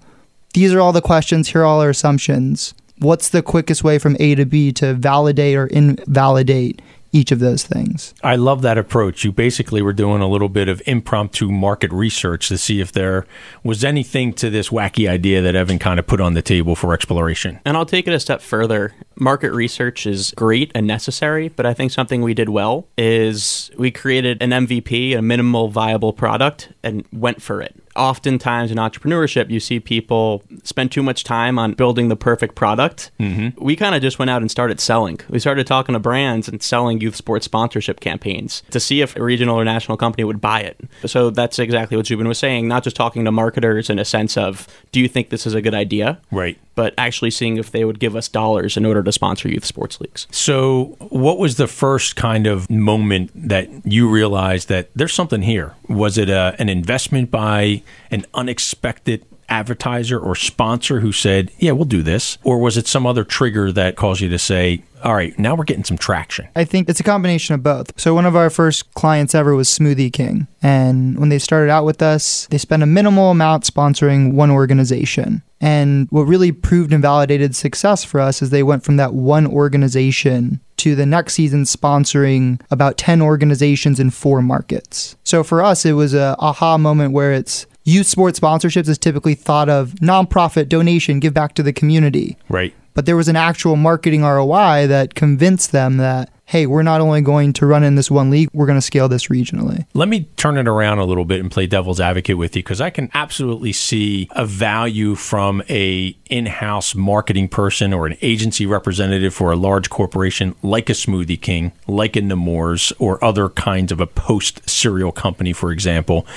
these 0.54 0.74
are 0.74 0.80
all 0.80 0.94
the 0.94 1.02
questions, 1.02 1.50
here 1.50 1.64
are 1.64 1.66
all 1.66 1.82
our 1.82 1.90
assumptions. 1.90 2.74
What's 3.00 3.28
the 3.28 3.42
quickest 3.42 3.84
way 3.84 4.00
from 4.00 4.16
A 4.22 4.36
to 4.36 4.46
B 4.46 4.72
to 4.74 4.94
validate 4.94 5.58
or 5.58 5.68
invalidate 5.68 6.82
each 7.14 7.32
of 7.32 7.40
those 7.40 7.64
things? 7.64 8.14
I 8.22 8.36
love 8.36 8.62
that 8.64 8.78
approach. 8.78 9.24
You 9.24 9.32
basically 9.32 9.82
were 9.82 9.94
doing 9.94 10.22
a 10.22 10.28
little 10.28 10.50
bit 10.50 10.68
of 10.68 10.82
impromptu 10.86 11.52
market 11.52 11.92
research 11.94 12.50
to 12.50 12.58
see 12.58 12.82
if 12.82 12.92
there 12.92 13.26
was 13.64 13.84
anything 13.86 14.34
to 14.34 14.50
this 14.50 14.70
wacky 14.70 15.08
idea 15.08 15.42
that 15.42 15.56
Evan 15.56 15.80
kind 15.80 16.00
of 16.00 16.08
put 16.08 16.20
on 16.20 16.34
the 16.34 16.42
table 16.42 16.76
for 16.76 16.94
exploration. 16.94 17.60
And 17.64 17.78
I'll 17.78 17.86
take 17.86 18.08
it 18.08 18.14
a 18.14 18.20
step 18.20 18.42
further. 18.42 18.94
Market 19.16 19.54
research 19.54 20.06
is 20.06 20.32
great 20.36 20.72
and 20.74 20.88
necessary, 20.88 21.48
but 21.48 21.66
I 21.66 21.74
think 21.74 21.92
something 21.92 22.22
we 22.24 22.34
did 22.34 22.50
well 22.50 22.88
is 22.98 23.70
we 23.78 23.92
created 23.92 24.42
an 24.42 24.50
MVP, 24.50 25.16
a 25.16 25.22
minimal 25.22 25.70
viable 25.70 26.14
product, 26.14 26.70
and 26.82 27.06
went 27.14 27.42
for 27.42 27.62
it. 27.62 27.76
oftentimes 27.96 28.72
in 28.72 28.78
entrepreneurship, 28.78 29.50
you 29.50 29.60
see 29.60 29.80
people 29.80 30.44
spend 30.64 30.92
too 30.92 31.04
much 31.04 31.24
time 31.24 31.60
on 31.60 31.74
building 31.74 32.08
the 32.08 32.16
perfect 32.16 32.56
product. 32.56 33.12
Mm-hmm. 33.20 33.64
We 33.64 33.76
kind 33.76 33.96
of 33.96 34.02
just 34.02 34.20
went 34.20 34.32
out 34.32 34.42
and 34.42 34.50
started 34.50 34.80
selling. 34.80 35.20
We 35.30 35.40
started 35.40 35.68
talking 35.68 35.94
to 35.94 36.00
brands 36.00 36.48
and 36.48 36.62
selling 36.62 37.02
youth 37.02 37.16
sports 37.16 37.46
sponsorship 37.46 38.00
campaigns 38.00 38.64
to 38.72 38.80
see 38.80 39.02
if 39.02 39.16
a 39.16 39.24
regional 39.24 39.60
or 39.60 39.66
national 39.66 39.98
company 39.98 40.24
would 40.24 40.42
buy 40.42 40.62
it. 40.62 40.80
So 41.06 41.30
that's 41.30 41.60
exactly 41.60 41.98
what 41.98 42.08
Zubin 42.08 42.28
was 42.28 42.40
saying, 42.40 42.68
not 42.68 42.84
just 42.84 42.96
talking 42.96 43.26
to 43.26 43.32
marketers 43.32 43.90
in 43.90 44.00
a 44.00 44.06
sense 44.06 44.38
of, 44.38 44.68
do 44.92 45.00
you 45.00 45.08
think 45.08 45.30
this 45.30 45.46
is 45.46 45.54
a 45.54 45.62
good 45.62 45.74
idea? 45.74 46.20
Right. 46.32 46.58
But 46.76 46.94
actually 46.98 47.32
seeing 47.32 47.58
if 47.58 47.72
they 47.72 47.86
would 47.86 48.00
give 48.00 48.16
us 48.16 48.28
dollars 48.28 48.78
in 48.78 48.86
order 48.86 49.04
to 49.04 49.12
sponsor 49.12 49.48
youth 49.48 49.66
sports 49.66 50.02
leagues. 50.02 50.28
So, 50.32 50.96
what 51.00 51.38
was 51.38 51.58
the 51.58 51.68
first 51.68 52.16
kind 52.16 52.48
of 52.48 52.68
moment 52.68 53.30
that 53.36 53.70
you 53.86 54.10
realized 54.10 54.70
that 54.70 54.90
there's 54.96 55.14
something 55.14 55.44
here? 55.44 55.76
Was 55.88 56.18
it 56.18 56.30
a, 56.30 56.56
an 56.58 56.70
investment 56.70 57.30
by 57.30 57.84
an 58.10 58.26
unexpected 58.34 59.24
advertiser 59.50 60.20
or 60.20 60.36
sponsor 60.36 61.00
who 61.00 61.12
said, 61.12 61.52
Yeah, 61.60 61.72
we'll 61.72 61.86
do 61.86 62.04
this? 62.04 62.38
Or 62.44 62.60
was 62.60 62.78
it 62.78 62.88
some 62.88 63.06
other 63.06 63.24
trigger 63.24 63.72
that 63.72 63.96
caused 63.96 64.22
you 64.22 64.30
to 64.30 64.40
say, 64.40 64.84
All 65.04 65.14
right, 65.14 65.38
now 65.38 65.56
we're 65.56 65.64
getting 65.64 65.84
some 65.84 65.98
traction? 65.98 66.48
I 66.56 66.66
think 66.66 66.90
it's 66.90 67.00
a 67.00 67.04
combination 67.04 67.56
of 67.56 67.64
both. 67.64 68.00
So, 68.00 68.14
one 68.14 68.26
of 68.26 68.36
our 68.36 68.50
first 68.50 68.94
clients 68.94 69.36
ever 69.36 69.56
was 69.56 69.70
Smoothie 69.70 70.14
King. 70.14 70.48
And 70.62 71.20
when 71.20 71.30
they 71.30 71.40
started 71.40 71.72
out 71.72 71.86
with 71.86 72.02
us, 72.02 72.48
they 72.48 72.58
spent 72.58 72.84
a 72.84 72.88
minimal 72.88 73.32
amount 73.32 73.64
sponsoring 73.64 74.34
one 74.34 74.52
organization. 74.52 75.44
And 75.60 76.08
what 76.10 76.24
really 76.24 76.52
proved 76.52 76.92
and 76.92 77.02
validated 77.02 77.56
success 77.56 78.04
for 78.04 78.20
us 78.20 78.42
is 78.42 78.50
they 78.50 78.64
went 78.64 78.84
from 78.84 78.98
that 78.98 79.14
one 79.14 79.48
organization 79.48 80.60
to 80.84 80.94
the 80.94 81.06
next 81.06 81.36
season 81.36 81.64
sponsoring 81.64 82.60
about 82.70 82.98
10 82.98 83.22
organizations 83.22 83.98
in 83.98 84.10
four 84.10 84.42
markets. 84.42 85.16
So 85.24 85.42
for 85.42 85.64
us, 85.64 85.86
it 85.86 85.94
was 85.94 86.14
a 86.14 86.36
aha 86.40 86.78
moment 86.78 87.14
where 87.14 87.32
it's 87.32 87.66
youth 87.84 88.08
sports 88.08 88.40
sponsorships 88.40 88.88
is 88.88 88.98
typically 88.98 89.36
thought 89.36 89.70
of 89.70 89.92
nonprofit 89.96 90.70
donation, 90.70 91.20
give 91.20 91.34
back 91.34 91.54
to 91.56 91.64
the 91.64 91.74
community. 91.74 92.38
Right. 92.50 92.74
But 92.94 93.06
there 93.06 93.18
was 93.18 93.28
an 93.28 93.36
actual 93.36 93.76
marketing 93.76 94.22
ROI 94.22 94.88
that 94.88 95.16
convinced 95.16 95.72
them 95.72 95.98
that, 95.98 96.30
hey, 96.46 96.68
we're 96.68 96.84
not 96.84 97.02
only 97.02 97.22
going 97.22 97.52
to 97.54 97.66
run 97.66 97.84
in 97.84 97.96
this 97.96 98.12
one 98.12 98.30
league, 98.30 98.50
we're 98.54 98.68
going 98.68 98.78
to 98.78 98.86
scale 98.86 99.08
this 99.08 99.28
regionally. 99.28 99.88
Let 99.96 100.08
me 100.10 100.28
turn 100.38 100.58
it 100.58 100.68
around 100.68 101.00
a 101.00 101.06
little 101.06 101.26
bit 101.26 101.40
and 101.40 101.50
play 101.50 101.66
devil's 101.66 102.00
advocate 102.00 102.38
with 102.38 102.56
you 102.56 102.62
because 102.62 102.82
I 102.82 102.92
can 102.92 103.10
absolutely 103.16 103.74
see 103.74 104.28
a 104.32 104.46
value 104.46 105.16
from 105.16 105.64
a 105.70 106.16
in-house 106.30 106.94
marketing 106.94 107.48
person 107.48 107.94
or 107.94 108.06
an 108.06 108.16
agency 108.22 108.68
representative 108.68 109.34
for 109.34 109.52
a 109.52 109.56
large 109.56 109.90
corporation 109.90 110.54
like 110.62 110.88
a 110.92 110.94
Smoothie 110.94 111.42
King, 111.42 111.72
like 111.88 112.16
a 112.16 112.22
Nemours, 112.22 112.94
or 113.00 113.24
other 113.24 113.50
kinds 113.50 113.92
of 113.92 114.00
a 114.00 114.06
post 114.06 114.70
cereal 114.70 115.12
company, 115.12 115.52
for 115.52 115.72
example. 115.72 116.28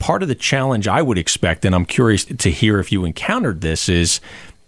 Part 0.00 0.22
of 0.22 0.28
the 0.28 0.34
challenge 0.34 0.88
I 0.88 1.00
would 1.00 1.18
expect, 1.18 1.64
and 1.64 1.74
I'm 1.74 1.86
curious 1.86 2.24
to 2.24 2.50
hear 2.50 2.80
if 2.80 2.90
you 2.90 3.04
encountered 3.04 3.60
this, 3.60 3.88
is 3.88 4.20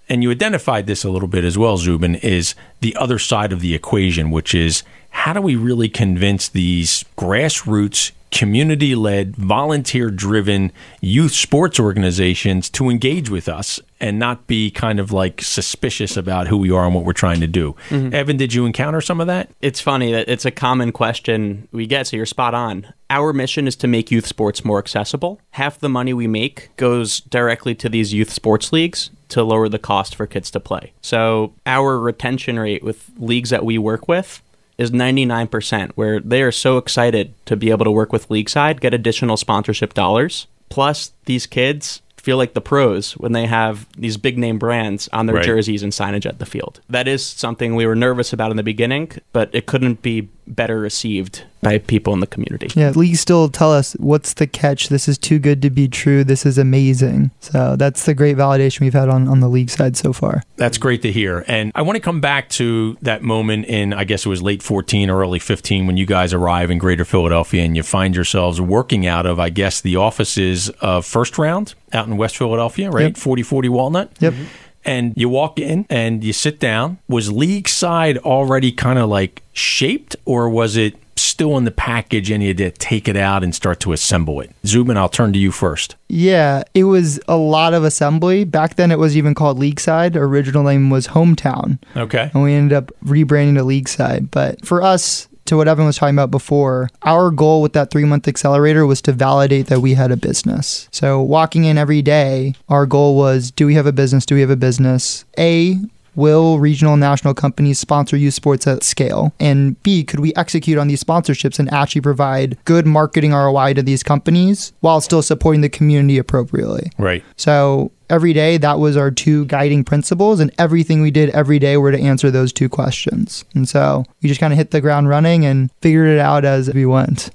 and 0.08 0.22
you 0.22 0.30
identified 0.30 0.86
this 0.86 1.04
a 1.04 1.10
little 1.10 1.28
bit 1.28 1.42
as 1.42 1.56
well, 1.56 1.78
Zubin, 1.78 2.16
is 2.16 2.54
the 2.80 2.94
other 2.96 3.18
side 3.18 3.52
of 3.52 3.60
the 3.60 3.74
equation, 3.74 4.30
which 4.30 4.54
is 4.54 4.82
how 5.12 5.32
do 5.32 5.40
we 5.40 5.54
really 5.54 5.88
convince 5.88 6.48
these 6.48 7.04
grassroots, 7.16 8.10
community 8.32 8.94
led, 8.94 9.36
volunteer 9.36 10.10
driven 10.10 10.72
youth 11.00 11.32
sports 11.32 11.78
organizations 11.78 12.68
to 12.70 12.88
engage 12.88 13.30
with 13.30 13.48
us 13.48 13.78
and 14.00 14.18
not 14.18 14.46
be 14.46 14.70
kind 14.70 14.98
of 14.98 15.12
like 15.12 15.40
suspicious 15.40 16.16
about 16.16 16.48
who 16.48 16.56
we 16.56 16.72
are 16.72 16.86
and 16.86 16.94
what 16.94 17.04
we're 17.04 17.12
trying 17.12 17.40
to 17.40 17.46
do? 17.46 17.76
Mm-hmm. 17.90 18.14
Evan, 18.14 18.36
did 18.36 18.52
you 18.52 18.66
encounter 18.66 19.00
some 19.00 19.20
of 19.20 19.28
that? 19.28 19.50
It's 19.60 19.80
funny 19.80 20.10
that 20.10 20.28
it's 20.28 20.46
a 20.46 20.50
common 20.50 20.90
question 20.90 21.68
we 21.70 21.86
get, 21.86 22.08
so 22.08 22.16
you're 22.16 22.26
spot 22.26 22.54
on. 22.54 22.92
Our 23.10 23.32
mission 23.32 23.68
is 23.68 23.76
to 23.76 23.86
make 23.86 24.10
youth 24.10 24.26
sports 24.26 24.64
more 24.64 24.78
accessible. 24.78 25.40
Half 25.50 25.78
the 25.78 25.90
money 25.90 26.14
we 26.14 26.26
make 26.26 26.74
goes 26.78 27.20
directly 27.20 27.74
to 27.76 27.88
these 27.88 28.14
youth 28.14 28.30
sports 28.30 28.72
leagues 28.72 29.10
to 29.28 29.44
lower 29.44 29.68
the 29.68 29.78
cost 29.78 30.14
for 30.14 30.26
kids 30.26 30.50
to 30.50 30.58
play. 30.58 30.94
So 31.00 31.52
our 31.64 31.98
retention 31.98 32.58
rate 32.58 32.82
with 32.82 33.10
leagues 33.18 33.50
that 33.50 33.64
we 33.64 33.78
work 33.78 34.08
with 34.08 34.42
is 34.78 34.90
99%, 34.90 35.92
where 35.94 36.20
they 36.20 36.42
are 36.42 36.52
so 36.52 36.78
excited 36.78 37.34
to 37.46 37.56
be 37.56 37.70
able 37.70 37.84
to 37.84 37.90
work 37.90 38.12
with 38.12 38.28
LeagueSide, 38.28 38.80
get 38.80 38.94
additional 38.94 39.36
sponsorship 39.36 39.94
dollars. 39.94 40.46
Plus, 40.68 41.12
these 41.26 41.46
kids 41.46 42.02
feel 42.22 42.36
like 42.36 42.54
the 42.54 42.60
pros 42.60 43.12
when 43.14 43.32
they 43.32 43.46
have 43.46 43.88
these 43.98 44.16
big 44.16 44.38
name 44.38 44.56
brands 44.56 45.08
on 45.12 45.26
their 45.26 45.36
right. 45.36 45.44
jerseys 45.44 45.82
and 45.82 45.92
signage 45.92 46.24
at 46.24 46.38
the 46.38 46.46
field. 46.46 46.80
That 46.88 47.08
is 47.08 47.26
something 47.26 47.74
we 47.74 47.84
were 47.84 47.96
nervous 47.96 48.32
about 48.32 48.52
in 48.52 48.56
the 48.56 48.62
beginning, 48.62 49.10
but 49.32 49.50
it 49.52 49.66
couldn't 49.66 50.02
be 50.02 50.28
better 50.54 50.78
received 50.80 51.44
by 51.62 51.78
people 51.78 52.12
in 52.12 52.20
the 52.20 52.26
community. 52.26 52.68
Yeah, 52.74 52.90
leagues 52.90 53.20
still 53.20 53.48
tell 53.48 53.72
us 53.72 53.92
what's 53.94 54.34
the 54.34 54.46
catch. 54.48 54.88
This 54.88 55.08
is 55.08 55.16
too 55.16 55.38
good 55.38 55.62
to 55.62 55.70
be 55.70 55.86
true. 55.86 56.24
This 56.24 56.44
is 56.44 56.58
amazing. 56.58 57.30
So 57.40 57.76
that's 57.76 58.04
the 58.04 58.14
great 58.14 58.36
validation 58.36 58.80
we've 58.80 58.92
had 58.92 59.08
on, 59.08 59.28
on 59.28 59.40
the 59.40 59.48
league 59.48 59.70
side 59.70 59.96
so 59.96 60.12
far. 60.12 60.42
That's 60.56 60.76
great 60.76 61.02
to 61.02 61.12
hear. 61.12 61.44
And 61.46 61.70
I 61.74 61.82
want 61.82 61.96
to 61.96 62.00
come 62.00 62.20
back 62.20 62.48
to 62.50 62.98
that 63.02 63.22
moment 63.22 63.66
in, 63.66 63.92
I 63.92 64.04
guess 64.04 64.26
it 64.26 64.28
was 64.28 64.42
late 64.42 64.62
14 64.62 65.08
or 65.08 65.20
early 65.20 65.38
15 65.38 65.86
when 65.86 65.96
you 65.96 66.04
guys 66.06 66.34
arrive 66.34 66.70
in 66.70 66.78
greater 66.78 67.04
Philadelphia 67.04 67.62
and 67.62 67.76
you 67.76 67.84
find 67.84 68.16
yourselves 68.16 68.60
working 68.60 69.06
out 69.06 69.24
of, 69.24 69.38
I 69.38 69.50
guess, 69.50 69.80
the 69.80 69.96
offices 69.96 70.68
of 70.80 71.06
First 71.06 71.38
Round 71.38 71.74
out 71.92 72.08
in 72.08 72.16
West 72.16 72.36
Philadelphia, 72.36 72.90
right? 72.90 73.08
Yep. 73.08 73.16
4040 73.16 73.68
Walnut. 73.68 74.10
Yep. 74.20 74.32
Mm-hmm 74.32 74.61
and 74.84 75.12
you 75.16 75.28
walk 75.28 75.58
in 75.58 75.86
and 75.88 76.24
you 76.24 76.32
sit 76.32 76.58
down. 76.60 76.98
Was 77.08 77.30
LeagueSide 77.30 78.18
already 78.18 78.72
kind 78.72 78.98
of 78.98 79.08
like 79.08 79.42
shaped, 79.52 80.16
or 80.24 80.48
was 80.48 80.76
it 80.76 80.96
still 81.16 81.56
in 81.56 81.64
the 81.64 81.70
package 81.70 82.30
and 82.30 82.42
you 82.42 82.48
had 82.48 82.58
to 82.58 82.70
take 82.70 83.08
it 83.08 83.16
out 83.16 83.42
and 83.42 83.54
start 83.54 83.80
to 83.80 83.92
assemble 83.92 84.40
it? 84.40 84.50
Zubin, 84.66 84.96
I'll 84.96 85.08
turn 85.08 85.32
to 85.32 85.38
you 85.38 85.50
first. 85.50 85.96
Yeah, 86.08 86.62
it 86.74 86.84
was 86.84 87.20
a 87.28 87.36
lot 87.36 87.74
of 87.74 87.84
assembly. 87.84 88.44
Back 88.44 88.76
then, 88.76 88.90
it 88.90 88.98
was 88.98 89.16
even 89.16 89.34
called 89.34 89.58
LeagueSide. 89.58 90.16
Original 90.16 90.62
name 90.64 90.90
was 90.90 91.08
Hometown. 91.08 91.78
Okay. 91.96 92.30
And 92.34 92.42
we 92.42 92.54
ended 92.54 92.76
up 92.76 92.92
rebranding 93.04 93.54
to 93.56 93.62
LeagueSide. 93.62 94.30
But 94.30 94.64
for 94.64 94.82
us, 94.82 95.28
to 95.46 95.56
what 95.56 95.68
Evan 95.68 95.86
was 95.86 95.96
talking 95.96 96.14
about 96.14 96.30
before, 96.30 96.88
our 97.02 97.30
goal 97.30 97.62
with 97.62 97.72
that 97.72 97.90
three 97.90 98.04
month 98.04 98.28
accelerator 98.28 98.86
was 98.86 99.00
to 99.02 99.12
validate 99.12 99.66
that 99.66 99.80
we 99.80 99.94
had 99.94 100.10
a 100.10 100.16
business. 100.16 100.88
So 100.92 101.20
walking 101.20 101.64
in 101.64 101.78
every 101.78 102.02
day, 102.02 102.54
our 102.68 102.86
goal 102.86 103.16
was 103.16 103.50
do 103.50 103.66
we 103.66 103.74
have 103.74 103.86
a 103.86 103.92
business? 103.92 104.26
Do 104.26 104.34
we 104.34 104.40
have 104.40 104.50
a 104.50 104.56
business? 104.56 105.24
A, 105.38 105.78
Will 106.14 106.58
regional 106.58 106.92
and 106.92 107.00
national 107.00 107.32
companies 107.34 107.78
sponsor 107.78 108.16
youth 108.16 108.34
sports 108.34 108.66
at 108.66 108.82
scale? 108.82 109.32
And 109.40 109.82
B, 109.82 110.04
could 110.04 110.20
we 110.20 110.34
execute 110.34 110.76
on 110.76 110.88
these 110.88 111.02
sponsorships 111.02 111.58
and 111.58 111.72
actually 111.72 112.02
provide 112.02 112.58
good 112.64 112.86
marketing 112.86 113.32
ROI 113.32 113.74
to 113.74 113.82
these 113.82 114.02
companies 114.02 114.72
while 114.80 115.00
still 115.00 115.22
supporting 115.22 115.62
the 115.62 115.70
community 115.70 116.18
appropriately? 116.18 116.90
Right. 116.98 117.24
So 117.36 117.92
every 118.12 118.32
day 118.32 118.58
that 118.58 118.78
was 118.78 118.96
our 118.96 119.10
two 119.10 119.46
guiding 119.46 119.82
principles 119.82 120.38
and 120.38 120.52
everything 120.58 121.00
we 121.00 121.10
did 121.10 121.30
every 121.30 121.58
day 121.58 121.76
were 121.76 121.90
to 121.90 121.98
answer 121.98 122.30
those 122.30 122.52
two 122.52 122.68
questions. 122.68 123.44
And 123.54 123.68
so 123.68 124.04
we 124.22 124.28
just 124.28 124.40
kind 124.40 124.52
of 124.52 124.58
hit 124.58 124.70
the 124.70 124.80
ground 124.82 125.08
running 125.08 125.44
and 125.44 125.70
figured 125.80 126.10
it 126.10 126.18
out 126.18 126.44
as 126.44 126.72
we 126.72 126.86
went. 126.86 127.30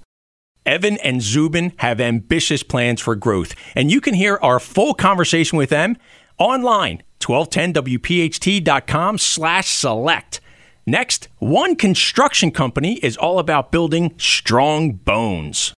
Evan 0.65 0.97
and 0.97 1.21
Zubin 1.21 1.73
have 1.77 1.99
ambitious 1.99 2.61
plans 2.61 3.01
for 3.01 3.15
growth, 3.15 3.55
and 3.73 3.89
you 3.89 3.99
can 4.01 4.13
hear 4.13 4.37
our 4.41 4.59
full 4.59 4.93
conversation 4.93 5.57
with 5.57 5.69
them 5.69 5.97
online 6.37 7.01
1210wpht.com 7.21 9.17
slash 9.17 9.67
select. 9.67 10.41
Next, 10.85 11.27
one 11.39 11.75
construction 11.75 12.51
company 12.51 12.95
is 12.95 13.17
all 13.17 13.39
about 13.39 13.71
building 13.71 14.13
strong 14.17 14.91
bones. 14.93 15.73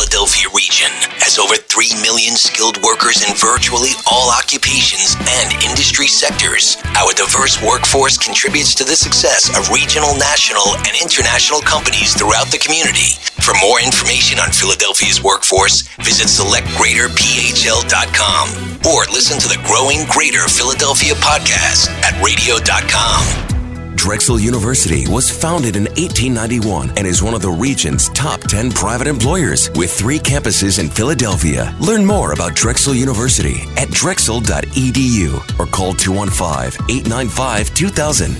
Philadelphia 0.00 0.48
region 0.56 0.88
has 1.20 1.36
over 1.36 1.60
3 1.60 1.92
million 2.00 2.32
skilled 2.32 2.80
workers 2.80 3.20
in 3.20 3.36
virtually 3.36 3.92
all 4.08 4.32
occupations 4.32 5.12
and 5.28 5.52
industry 5.60 6.08
sectors. 6.08 6.80
Our 6.96 7.12
diverse 7.12 7.60
workforce 7.60 8.16
contributes 8.16 8.72
to 8.80 8.84
the 8.84 8.96
success 8.96 9.52
of 9.52 9.68
regional, 9.68 10.16
national, 10.16 10.72
and 10.88 10.96
international 10.96 11.60
companies 11.60 12.16
throughout 12.16 12.48
the 12.48 12.56
community. 12.56 13.20
For 13.44 13.52
more 13.60 13.76
information 13.76 14.40
on 14.40 14.56
Philadelphia's 14.56 15.20
workforce, 15.20 15.84
visit 16.00 16.32
selectgreaterphl.com 16.32 18.88
or 18.88 19.04
listen 19.12 19.36
to 19.36 19.52
the 19.52 19.60
Growing 19.68 20.08
Greater 20.08 20.48
Philadelphia 20.48 21.12
podcast 21.20 21.92
at 22.00 22.16
radio.com. 22.24 23.59
Drexel 24.00 24.40
University 24.40 25.06
was 25.08 25.30
founded 25.30 25.76
in 25.76 25.82
1891 25.82 26.96
and 26.96 27.06
is 27.06 27.22
one 27.22 27.34
of 27.34 27.42
the 27.42 27.50
region's 27.50 28.08
top 28.08 28.40
10 28.40 28.72
private 28.72 29.06
employers 29.06 29.70
with 29.72 29.92
three 29.92 30.18
campuses 30.18 30.78
in 30.78 30.88
Philadelphia. 30.88 31.76
Learn 31.80 32.06
more 32.06 32.32
about 32.32 32.54
Drexel 32.54 32.94
University 32.94 33.56
at 33.76 33.90
drexel.edu 33.90 35.60
or 35.60 35.66
call 35.66 35.92
215 35.92 36.82
895 36.88 37.74
2000. 37.74 38.32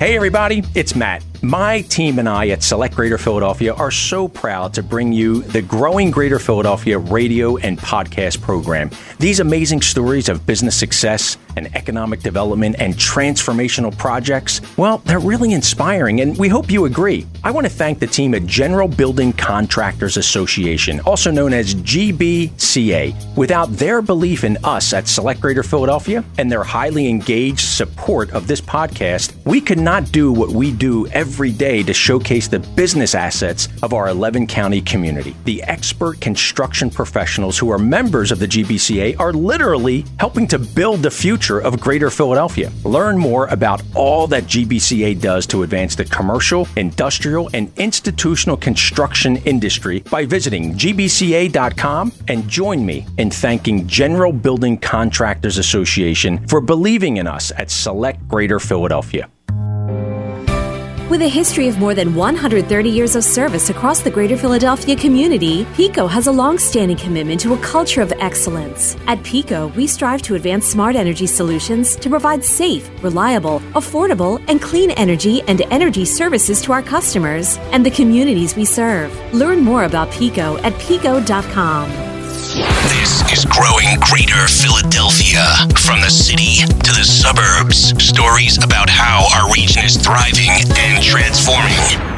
Hey, 0.00 0.16
everybody, 0.16 0.64
it's 0.74 0.96
Matt. 0.96 1.22
My 1.44 1.82
team 1.82 2.18
and 2.18 2.26
I 2.26 2.48
at 2.48 2.62
Select 2.62 2.94
Greater 2.94 3.18
Philadelphia 3.18 3.74
are 3.74 3.90
so 3.90 4.28
proud 4.28 4.72
to 4.74 4.82
bring 4.82 5.12
you 5.12 5.42
the 5.42 5.60
growing 5.60 6.10
Greater 6.10 6.38
Philadelphia 6.38 6.98
radio 6.98 7.58
and 7.58 7.78
podcast 7.78 8.40
program. 8.40 8.90
These 9.18 9.40
amazing 9.40 9.82
stories 9.82 10.30
of 10.30 10.46
business 10.46 10.74
success 10.74 11.36
and 11.56 11.68
economic 11.76 12.20
development 12.20 12.76
and 12.78 12.94
transformational 12.94 13.96
projects, 13.96 14.62
well, 14.78 14.98
they're 15.04 15.20
really 15.20 15.52
inspiring, 15.52 16.22
and 16.22 16.36
we 16.38 16.48
hope 16.48 16.70
you 16.70 16.86
agree. 16.86 17.26
I 17.44 17.50
want 17.50 17.66
to 17.66 17.72
thank 17.72 17.98
the 17.98 18.06
team 18.06 18.34
at 18.34 18.46
General 18.46 18.88
Building 18.88 19.32
Contractors 19.34 20.16
Association, 20.16 20.98
also 21.00 21.30
known 21.30 21.52
as 21.52 21.74
GBCA. 21.74 23.36
Without 23.36 23.70
their 23.72 24.00
belief 24.00 24.44
in 24.44 24.56
us 24.64 24.94
at 24.94 25.06
Select 25.06 25.42
Greater 25.42 25.62
Philadelphia 25.62 26.24
and 26.38 26.50
their 26.50 26.64
highly 26.64 27.06
engaged 27.06 27.60
support 27.60 28.30
of 28.32 28.46
this 28.46 28.62
podcast, 28.62 29.34
we 29.44 29.60
could 29.60 29.78
not 29.78 30.10
do 30.10 30.32
what 30.32 30.48
we 30.48 30.72
do 30.72 31.06
every 31.08 31.33
day 31.34 31.82
to 31.82 31.92
showcase 31.92 32.48
the 32.48 32.60
business 32.60 33.14
assets 33.14 33.68
of 33.82 33.92
our 33.92 34.08
11 34.08 34.46
county 34.46 34.80
community. 34.80 35.34
The 35.44 35.62
expert 35.64 36.20
construction 36.20 36.90
professionals 36.90 37.58
who 37.58 37.70
are 37.70 37.78
members 37.78 38.30
of 38.30 38.38
the 38.38 38.46
GBCA 38.46 39.18
are 39.18 39.32
literally 39.32 40.04
helping 40.18 40.46
to 40.48 40.58
build 40.58 41.02
the 41.02 41.10
future 41.10 41.58
of 41.58 41.80
Greater 41.80 42.10
Philadelphia. 42.10 42.70
Learn 42.84 43.18
more 43.18 43.46
about 43.48 43.82
all 43.94 44.26
that 44.28 44.44
GBCA 44.44 45.20
does 45.20 45.46
to 45.48 45.62
advance 45.62 45.94
the 45.94 46.04
commercial, 46.04 46.68
industrial, 46.76 47.50
and 47.54 47.70
institutional 47.76 48.56
construction 48.56 49.36
industry 49.38 50.00
by 50.10 50.24
visiting 50.24 50.74
gbca.com 50.74 52.12
and 52.28 52.48
join 52.48 52.84
me 52.84 53.06
in 53.18 53.30
thanking 53.30 53.86
General 53.86 54.32
Building 54.32 54.78
Contractors 54.78 55.58
Association 55.58 56.46
for 56.46 56.60
believing 56.60 57.16
in 57.16 57.26
us 57.26 57.52
at 57.56 57.70
Select 57.70 58.26
Greater 58.28 58.58
Philadelphia. 58.58 59.28
With 61.14 61.22
a 61.22 61.28
history 61.28 61.68
of 61.68 61.78
more 61.78 61.94
than 61.94 62.12
130 62.16 62.90
years 62.90 63.14
of 63.14 63.22
service 63.22 63.70
across 63.70 64.00
the 64.00 64.10
greater 64.10 64.36
Philadelphia 64.36 64.96
community, 64.96 65.64
PECO 65.76 66.10
has 66.10 66.26
a 66.26 66.32
long 66.32 66.58
standing 66.58 66.96
commitment 66.96 67.40
to 67.42 67.54
a 67.54 67.58
culture 67.58 68.02
of 68.02 68.12
excellence. 68.18 68.96
At 69.06 69.18
PECO, 69.18 69.72
we 69.76 69.86
strive 69.86 70.22
to 70.22 70.34
advance 70.34 70.66
smart 70.66 70.96
energy 70.96 71.28
solutions 71.28 71.94
to 71.94 72.10
provide 72.10 72.42
safe, 72.42 72.90
reliable, 73.00 73.60
affordable, 73.74 74.42
and 74.48 74.60
clean 74.60 74.90
energy 74.90 75.40
and 75.42 75.60
energy 75.70 76.04
services 76.04 76.60
to 76.62 76.72
our 76.72 76.82
customers 76.82 77.58
and 77.70 77.86
the 77.86 77.92
communities 77.92 78.56
we 78.56 78.64
serve. 78.64 79.14
Learn 79.32 79.60
more 79.60 79.84
about 79.84 80.10
PECO 80.10 80.60
at 80.64 80.72
PECO.com. 80.80 82.13
This 82.54 83.20
is 83.32 83.44
growing 83.44 83.98
greater 83.98 84.46
Philadelphia. 84.46 85.42
From 85.76 86.00
the 86.00 86.08
city 86.08 86.64
to 86.64 86.92
the 86.92 87.02
suburbs, 87.02 88.00
stories 88.00 88.62
about 88.62 88.88
how 88.88 89.26
our 89.34 89.52
region 89.52 89.84
is 89.84 89.96
thriving 89.96 90.50
and 90.78 91.02
transforming. 91.02 92.13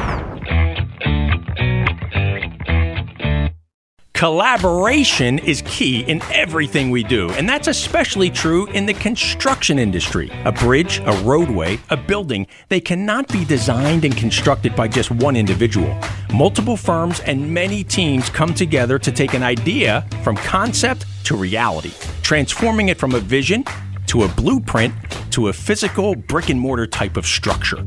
Collaboration 4.17 5.37
is 5.37 5.61
key 5.67 5.99
in 5.99 6.23
everything 6.33 6.89
we 6.89 7.03
do, 7.03 7.29
and 7.33 7.47
that's 7.47 7.67
especially 7.67 8.31
true 8.31 8.65
in 8.71 8.87
the 8.87 8.93
construction 8.95 9.77
industry. 9.77 10.31
A 10.43 10.51
bridge, 10.51 10.97
a 11.05 11.11
roadway, 11.23 11.77
a 11.91 11.97
building, 11.97 12.47
they 12.69 12.79
cannot 12.79 13.27
be 13.27 13.45
designed 13.45 14.05
and 14.05 14.17
constructed 14.17 14.75
by 14.75 14.87
just 14.87 15.11
one 15.11 15.35
individual. 15.35 15.95
Multiple 16.33 16.75
firms 16.75 17.19
and 17.27 17.53
many 17.53 17.83
teams 17.83 18.27
come 18.31 18.55
together 18.55 18.97
to 18.97 19.11
take 19.11 19.35
an 19.35 19.43
idea 19.43 20.03
from 20.23 20.35
concept 20.35 21.05
to 21.25 21.35
reality, 21.35 21.91
transforming 22.23 22.89
it 22.89 22.97
from 22.97 23.13
a 23.13 23.19
vision 23.19 23.63
to 24.07 24.23
a 24.23 24.27
blueprint 24.29 24.95
to 25.29 25.49
a 25.49 25.53
physical 25.53 26.15
brick 26.15 26.49
and 26.49 26.59
mortar 26.59 26.87
type 26.87 27.17
of 27.17 27.27
structure. 27.27 27.85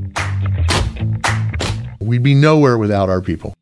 We'd 2.01 2.23
be 2.23 2.37
nowhere 2.37 2.79
without 2.79 3.09
our 3.09 3.21
people. 3.21 3.53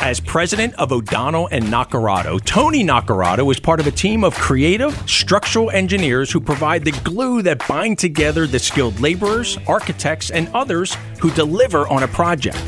As 0.00 0.20
president 0.20 0.74
of 0.74 0.92
O'Donnell 0.92 1.48
and 1.50 1.64
Naccarato, 1.64 2.42
Tony 2.44 2.84
Naccarato 2.84 3.50
is 3.50 3.58
part 3.58 3.80
of 3.80 3.88
a 3.88 3.90
team 3.90 4.22
of 4.22 4.32
creative 4.36 4.96
structural 5.10 5.72
engineers 5.72 6.30
who 6.30 6.40
provide 6.40 6.84
the 6.84 6.92
glue 7.02 7.42
that 7.42 7.66
bind 7.66 7.98
together 7.98 8.46
the 8.46 8.60
skilled 8.60 9.00
laborers, 9.00 9.58
architects, 9.66 10.30
and 10.30 10.48
others 10.54 10.96
who 11.18 11.32
deliver 11.32 11.88
on 11.88 12.04
a 12.04 12.08
project. 12.08 12.62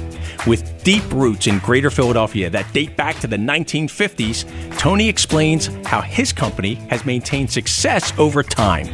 With 0.45 0.83
deep 0.83 1.05
roots 1.13 1.47
in 1.47 1.61
greater 1.61 1.89
Philadelphia 1.89 2.51
that 2.51 2.71
date 2.73 2.97
back 2.97 3.21
to 3.21 3.29
the 3.29 3.37
1950s, 3.37 4.45
Tony 4.77 5.09
explains 5.09 5.67
how 5.87 6.01
his 6.01 6.33
company 6.33 6.75
has 6.91 7.07
maintained 7.07 7.51
success 7.53 8.13
over 8.19 8.43
time. 8.43 8.89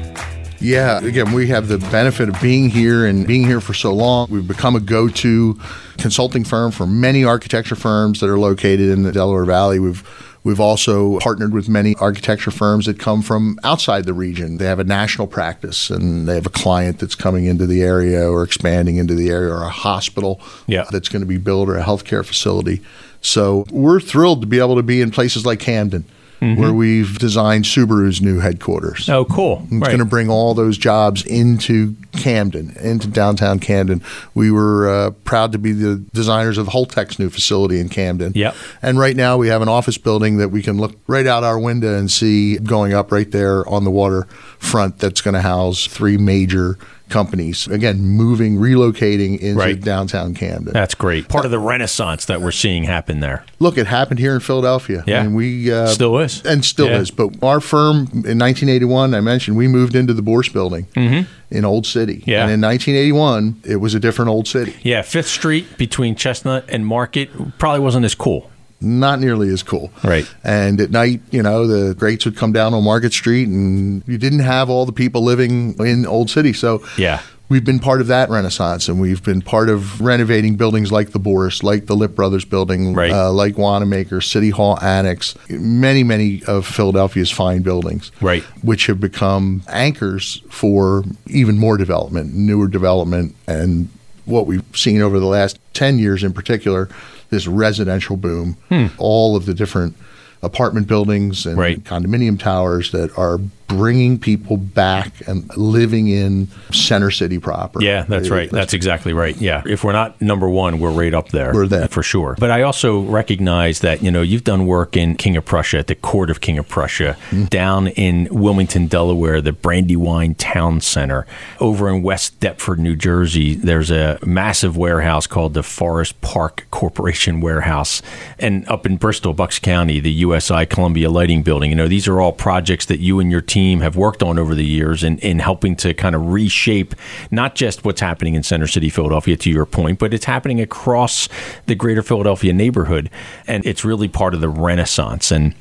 Yeah, 0.61 0.99
again, 0.99 1.33
we 1.33 1.49
have 1.49 1.69
the 1.69 1.79
benefit 1.79 2.29
of 2.29 2.41
being 2.41 2.71
here 2.71 3.07
and 3.07 3.27
being 3.27 3.45
here 3.45 3.61
for 3.61 3.75
so 3.75 3.93
long. 3.93 4.29
We've 4.31 4.47
become 4.47 4.77
a 4.77 4.81
go 4.81 5.09
to 5.09 5.61
consulting 5.99 6.45
firm 6.45 6.73
for 6.73 6.87
many 6.87 7.25
architecture 7.25 7.77
firms 7.77 8.21
that 8.21 8.31
are 8.31 8.39
located 8.39 8.89
in 8.91 9.03
the 9.03 9.13
Delaware 9.13 9.45
Valley. 9.45 9.79
We've 9.79 10.03
We've 10.47 10.61
also 10.61 11.19
partnered 11.19 11.53
with 11.53 11.69
many 11.69 11.97
architecture 11.97 12.53
firms 12.53 12.87
that 12.87 13.01
come 13.01 13.21
from 13.21 13.59
outside 13.65 14.05
the 14.05 14.15
region. 14.15 14.59
They 14.59 14.67
have 14.67 14.79
a 14.79 14.85
national 14.85 15.27
practice 15.27 15.91
and 15.91 16.29
they 16.29 16.37
have 16.37 16.47
a 16.47 16.51
client 16.51 17.01
that's 17.01 17.17
coming 17.17 17.47
into 17.47 17.67
the 17.67 17.83
area 17.83 18.31
or 18.31 18.45
expanding 18.45 18.95
into 18.95 19.17
the 19.17 19.29
area 19.29 19.53
or 19.53 19.65
a 19.65 19.69
hospital 19.69 20.41
yeah. 20.69 20.85
that's 20.93 21.09
going 21.09 21.23
to 21.23 21.27
be 21.27 21.37
built 21.37 21.69
or 21.69 21.77
a 21.77 21.83
healthcare 21.83 22.25
facility. 22.25 22.81
So 23.23 23.67
we're 23.73 23.99
thrilled 23.99 24.41
to 24.43 24.47
be 24.47 24.61
able 24.61 24.77
to 24.77 24.85
be 24.85 25.01
in 25.01 25.11
places 25.11 25.45
like 25.45 25.59
Camden 25.59 26.05
mm-hmm. 26.41 26.61
where 26.61 26.73
we've 26.73 27.19
designed 27.19 27.65
Subaru's 27.65 28.21
new 28.21 28.39
headquarters. 28.39 29.09
Oh, 29.09 29.25
cool. 29.25 29.63
It's 29.65 29.73
right. 29.73 29.87
going 29.89 29.99
to 29.99 30.05
bring 30.05 30.31
all 30.31 30.55
those 30.55 30.79
jobs 30.79 31.25
into 31.25 31.97
Camden, 32.13 32.77
into 32.81 33.09
downtown 33.09 33.59
Camden. 33.59 34.03
We 34.35 34.51
were 34.51 34.89
uh, 34.89 35.11
proud 35.25 35.53
to 35.53 35.59
be 35.59 35.73
the 35.73 35.97
designers 36.13 36.59
of 36.59 36.69
Holtec's 36.69 37.19
new 37.19 37.31
facility 37.31 37.81
in 37.81 37.89
Camden. 37.89 38.33
Yep. 38.35 38.55
And 38.83 38.99
right 38.99 39.17
now 39.17 39.37
we 39.37 39.49
have 39.49 39.63
an 39.63 39.69
office 39.69 39.99
building 39.99 40.39
that 40.39 40.49
we 40.49 40.63
can 40.63 40.79
look 40.79 40.97
right 41.07 41.27
out 41.27 41.45
our 41.45 41.59
window 41.59 41.97
and 41.97 42.11
see 42.11 42.59
going 42.59 42.93
up 42.93 43.13
right 43.13 43.31
there 43.31 43.69
on 43.69 43.85
the 43.85 43.91
waterfront 43.91 44.99
that's 44.99 45.21
going 45.21 45.35
to 45.35 45.43
house 45.43 45.87
three 45.87 46.17
major 46.17 46.79
companies 47.09 47.69
again 47.69 48.01
moving 48.01 48.57
relocating 48.57 49.39
into 49.39 49.59
right. 49.59 49.81
downtown 49.81 50.35
camden. 50.35 50.73
That's 50.73 50.95
great. 50.95 51.29
Part 51.29 51.45
of 51.45 51.51
the 51.51 51.59
renaissance 51.59 52.25
that 52.27 52.41
we're 52.41 52.53
seeing 52.53 52.85
happen 52.85 53.21
there. 53.21 53.45
Look 53.59 53.79
it 53.79 53.87
happened 53.87 54.19
here 54.19 54.35
in 54.35 54.41
philadelphia. 54.41 55.05
Yeah. 55.07 55.23
And 55.23 55.37
we 55.37 55.73
uh, 55.73 55.87
still 55.87 56.19
is. 56.19 56.45
and 56.45 56.65
still 56.65 56.89
yeah. 56.89 56.99
is. 56.99 57.11
But 57.11 57.43
our 57.43 57.61
firm 57.61 57.97
in 57.97 58.39
1981 58.39 59.15
i 59.15 59.21
mentioned 59.21 59.57
we 59.57 59.69
moved 59.69 59.95
into 59.95 60.13
the 60.13 60.23
Bourse 60.23 60.49
building 60.49 60.87
mm-hmm. 60.95 61.31
in 61.55 61.65
old 61.65 61.87
city. 61.87 62.25
Yeah. 62.27 62.43
And 62.43 62.53
in 62.53 62.61
1981 62.61 63.63
it 63.65 63.77
was 63.77 63.95
a 63.95 64.01
different 64.01 64.31
old 64.31 64.49
city. 64.49 64.75
Yeah 64.83 65.03
fifth 65.03 65.29
street 65.29 65.79
between 65.79 66.17
chestnut 66.17 66.65
and 66.69 66.87
market 66.87 67.31
probably 67.59 67.81
wasn't 67.81 68.05
as 68.05 68.15
cool 68.15 68.51
not 68.81 69.21
nearly 69.21 69.49
as 69.49 69.63
cool. 69.63 69.91
Right. 70.05 70.29
And 70.45 70.81
at 70.81 70.91
night, 70.91 71.21
you 71.31 71.43
know, 71.43 71.67
the 71.67 71.95
grates 71.95 72.25
would 72.25 72.37
come 72.37 72.53
down 72.53 72.75
on 72.75 72.85
Market 72.85 73.13
Street 73.13 73.49
and 73.49 74.03
you 74.07 74.19
didn't 74.19 74.41
have 74.41 74.69
all 74.71 74.87
the 74.87 74.93
people 74.93 75.23
living 75.23 75.75
in 75.79 76.07
Old 76.07 76.31
City. 76.31 76.53
So 76.53 76.85
yeah. 76.97 77.23
We've 77.49 77.65
been 77.65 77.79
part 77.79 78.01
of 78.01 78.09
that 78.09 78.29
renaissance, 78.29 78.89
and 78.89 79.01
we've 79.01 79.23
been 79.23 79.41
part 79.41 79.69
of 79.69 80.01
renovating 80.01 80.57
buildings 80.57 80.91
like 80.91 81.11
the 81.11 81.21
Bourse, 81.21 81.63
like 81.63 81.87
the 81.87 81.95
Lit 81.95 82.17
Brothers 82.17 82.45
building, 82.45 82.93
right. 82.93 83.13
uh, 83.13 83.31
like 83.31 83.57
Wanamaker, 83.57 84.21
City 84.21 84.51
Hall 84.51 84.77
Annex, 84.83 85.37
many, 85.49 86.03
many 86.03 86.43
of 86.49 86.67
Philadelphia's 86.67 87.31
fine 87.31 87.63
buildings, 87.63 88.11
right. 88.21 88.43
which 88.63 88.87
have 88.87 88.99
become 88.99 89.63
anchors 89.69 90.43
for 90.51 91.05
even 91.29 91.57
more 91.57 91.77
development, 91.77 92.35
newer 92.35 92.67
development, 92.67 93.37
and 93.47 93.91
what 94.25 94.49
we've 94.49 94.65
seen 94.75 95.01
over 95.01 95.21
the 95.21 95.27
last 95.27 95.57
10 95.75 96.01
years 96.01 96.25
in 96.25 96.33
particular 96.33 96.89
this 97.31 97.47
residential 97.47 98.17
boom. 98.17 98.57
Hmm. 98.69 98.87
All 98.99 99.37
of 99.37 99.47
the 99.47 99.55
different 99.55 99.97
apartment 100.43 100.87
buildings 100.87 101.47
and 101.47 101.57
right. 101.57 101.83
condominium 101.83 102.39
towers 102.39 102.93
that 102.93 103.17
are 103.19 103.39
bringing 103.67 104.19
people 104.19 104.57
back 104.57 105.27
and 105.27 105.55
living 105.57 106.09
in 106.09 106.49
center 106.73 107.11
city 107.11 107.39
proper. 107.39 107.83
Yeah, 107.83 108.05
that's 108.05 108.31
right. 108.31 108.51
That's 108.51 108.75
exactly 108.75 109.13
right. 109.13 109.37
Yeah. 109.37 109.63
If 109.67 109.85
we're 109.85 109.93
not 109.93 110.21
number 110.21 110.49
one, 110.49 110.79
we're 110.79 110.91
right 110.91 111.13
up 111.13 111.31
there. 111.31 111.53
We're 111.53 111.67
there. 111.67 111.89
For 111.89 112.03
sure. 112.03 112.37
But 112.39 112.51
I 112.51 112.63
also 112.63 113.01
recognize 113.01 113.81
that, 113.81 114.03
you 114.03 114.11
know, 114.11 114.23
you've 114.23 114.45
done 114.45 114.67
work 114.67 114.97
in 114.97 115.17
King 115.17 115.37
of 115.37 115.45
Prussia, 115.45 115.79
at 115.79 115.87
the 115.89 115.95
court 115.95 116.31
of 116.31 116.41
King 116.41 116.59
of 116.59 116.69
Prussia, 116.69 117.17
mm-hmm. 117.31 117.45
down 117.47 117.89
in 117.89 118.29
Wilmington, 118.31 118.87
Delaware, 118.87 119.41
the 119.41 119.53
Brandywine 119.53 120.35
Town 120.35 120.81
Center. 120.81 121.27
Over 121.61 121.89
in 121.89 122.03
West 122.03 122.39
Deptford, 122.41 122.79
New 122.79 122.97
Jersey, 122.97 123.55
there's 123.55 123.91
a 123.91 124.19
massive 124.25 124.77
warehouse 124.77 125.27
called 125.27 125.55
the 125.55 125.63
Forest 125.63 126.21
Park 126.21 126.67
Corporation 126.71 127.41
Warehouse. 127.41 128.03
And 128.39 128.67
up 128.69 128.87
in 128.87 128.97
Bristol, 128.97 129.35
Bucks 129.35 129.59
County, 129.59 130.01
the 130.01 130.13
USI 130.13 130.67
Columbia 130.67 131.11
Lighting 131.11 131.43
Building. 131.43 131.71
You 131.71 131.77
know, 131.77 131.89
these 131.89 132.07
are 132.07 132.21
all 132.21 132.33
projects 132.33 132.87
that 132.87 133.01
you 133.01 133.21
and 133.21 133.31
your 133.31 133.41
team 133.41 133.56
team 133.57 133.81
have 133.81 133.97
worked 133.97 134.23
on 134.23 134.39
over 134.39 134.55
the 134.55 134.67
years 134.67 135.03
in, 135.03 135.17
in 135.21 135.39
helping 135.39 135.75
to 135.75 135.95
kind 135.95 136.15
of 136.15 136.31
reshape 136.31 136.95
not 137.31 137.55
just 137.55 137.87
what's 137.87 138.03
happening 138.03 138.35
in 138.35 138.43
Center 138.43 138.67
City, 138.67 138.91
Philadelphia, 138.91 139.35
to 139.35 139.51
your 139.51 139.65
point, 139.65 139.99
but 139.99 140.13
it's 140.13 140.27
happening 140.27 140.61
across 140.61 141.27
the 141.65 141.75
greater 141.75 142.03
Philadelphia 142.03 142.53
neighborhood. 142.53 143.09
And 143.47 143.65
it's 143.65 143.83
really 143.83 144.09
part 144.09 144.35
of 144.35 144.43
the 144.43 144.51
renaissance. 144.51 145.31
And 145.31 145.55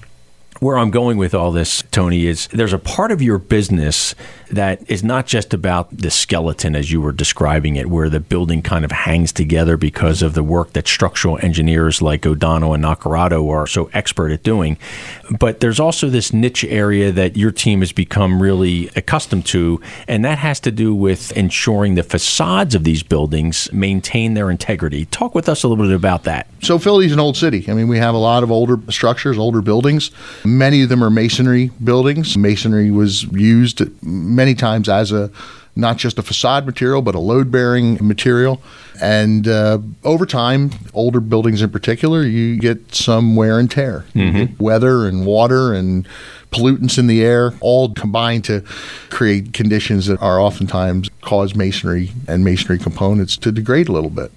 where 0.60 0.78
I'm 0.78 0.90
going 0.90 1.18
with 1.18 1.36
all 1.36 1.52
this, 1.52 1.84
Tony, 1.92 2.28
is 2.28 2.48
there's 2.48 2.74
a 2.74 2.80
part 2.80 3.12
of 3.12 3.22
your 3.22 3.38
business 3.38 4.16
that 4.52 4.90
is 4.90 5.04
not 5.04 5.26
just 5.26 5.54
about 5.54 5.96
the 5.96 6.10
skeleton 6.10 6.76
as 6.76 6.92
you 6.92 7.02
were 7.02 7.12
describing 7.12 7.76
it, 7.76 7.90
where 7.90 8.10
the 8.10 8.20
building 8.20 8.62
kind 8.62 8.86
of 8.86 8.92
hangs 8.92 9.34
together 9.34 9.76
because 9.76 10.22
of 10.22 10.34
the 10.34 10.44
work 10.44 10.74
that 10.74 10.88
structural 10.88 11.38
engineers 11.42 12.02
like 12.02 12.26
O'Donnell 12.26 12.74
and 12.74 12.84
Naccarato 12.84 13.50
are 13.50 13.68
so 13.68 13.90
expert 13.92 14.32
at 14.32 14.44
doing. 14.44 14.78
But 15.40 15.60
there's 15.60 15.80
also 15.80 16.10
this 16.10 16.32
niche 16.32 16.64
area 16.64 17.12
that 17.12 17.36
your 17.36 17.52
team 17.52 17.82
has 17.82 17.92
become 17.92 18.42
really 18.42 18.90
accustomed 18.96 19.46
to, 19.48 19.82
and 20.08 20.24
that 20.24 20.38
has 20.38 20.60
to 20.62 20.72
do 20.72 20.96
with 20.96 21.36
ensuring 21.36 21.96
the 21.96 22.04
facades 22.04 22.76
of 22.76 22.84
these 22.84 23.04
buildings 23.04 23.72
maintain 23.74 24.36
their 24.36 24.50
integrity. 24.50 25.06
Talk 25.06 25.36
with 25.36 25.50
us 25.50 25.64
a 25.64 25.68
little 25.68 25.84
bit 25.84 25.96
about 25.96 26.24
that. 26.24 26.48
So 26.62 26.80
Philly's 26.80 27.12
an 27.12 27.20
old 27.20 27.36
city. 27.36 27.66
I 27.68 27.74
mean, 27.74 27.88
we 27.88 27.98
have 27.98 28.16
a 28.16 28.20
lot 28.20 28.44
of 28.44 28.52
older 28.52 28.80
structures, 28.92 29.38
older 29.38 29.62
buildings. 29.62 30.12
Many 30.46 30.84
of 30.84 30.90
them 30.90 31.04
are 31.04 31.10
masonry 31.10 31.72
buildings. 31.84 32.38
Masonry 32.38 32.92
was 32.92 33.24
used 33.24 33.82
many 34.04 34.54
times 34.56 34.88
as 34.88 35.12
a 35.12 35.32
not 35.76 35.98
just 35.98 36.18
a 36.18 36.22
facade 36.22 36.66
material, 36.66 37.02
but 37.02 37.16
a 37.16 37.20
load 37.20 37.52
bearing 37.52 37.98
material. 38.06 38.62
And 39.02 39.48
uh, 39.48 39.80
over 40.04 40.26
time, 40.26 40.72
older 40.94 41.20
buildings 41.20 41.62
in 41.62 41.70
particular, 41.70 42.24
you 42.24 42.58
get 42.58 42.94
some 42.96 43.36
wear 43.36 43.60
and 43.60 43.70
tear. 43.70 44.06
Mm-hmm. 44.14 44.62
Weather 44.64 45.08
and 45.08 45.26
water 45.26 45.74
and 45.74 46.08
pollutants 46.52 46.98
in 46.98 47.08
the 47.08 47.22
air 47.24 47.54
all 47.60 47.94
combine 47.94 48.42
to 48.44 48.62
create 49.10 49.52
conditions 49.54 50.06
that 50.06 50.22
are 50.22 50.40
oftentimes 50.40 51.10
cause 51.22 51.54
masonry 51.56 52.12
and 52.28 52.46
masonry 52.46 52.78
components 52.80 53.36
to 53.38 53.52
degrade 53.52 53.90
a 53.90 53.92
little 53.92 54.10
bit. 54.10 54.32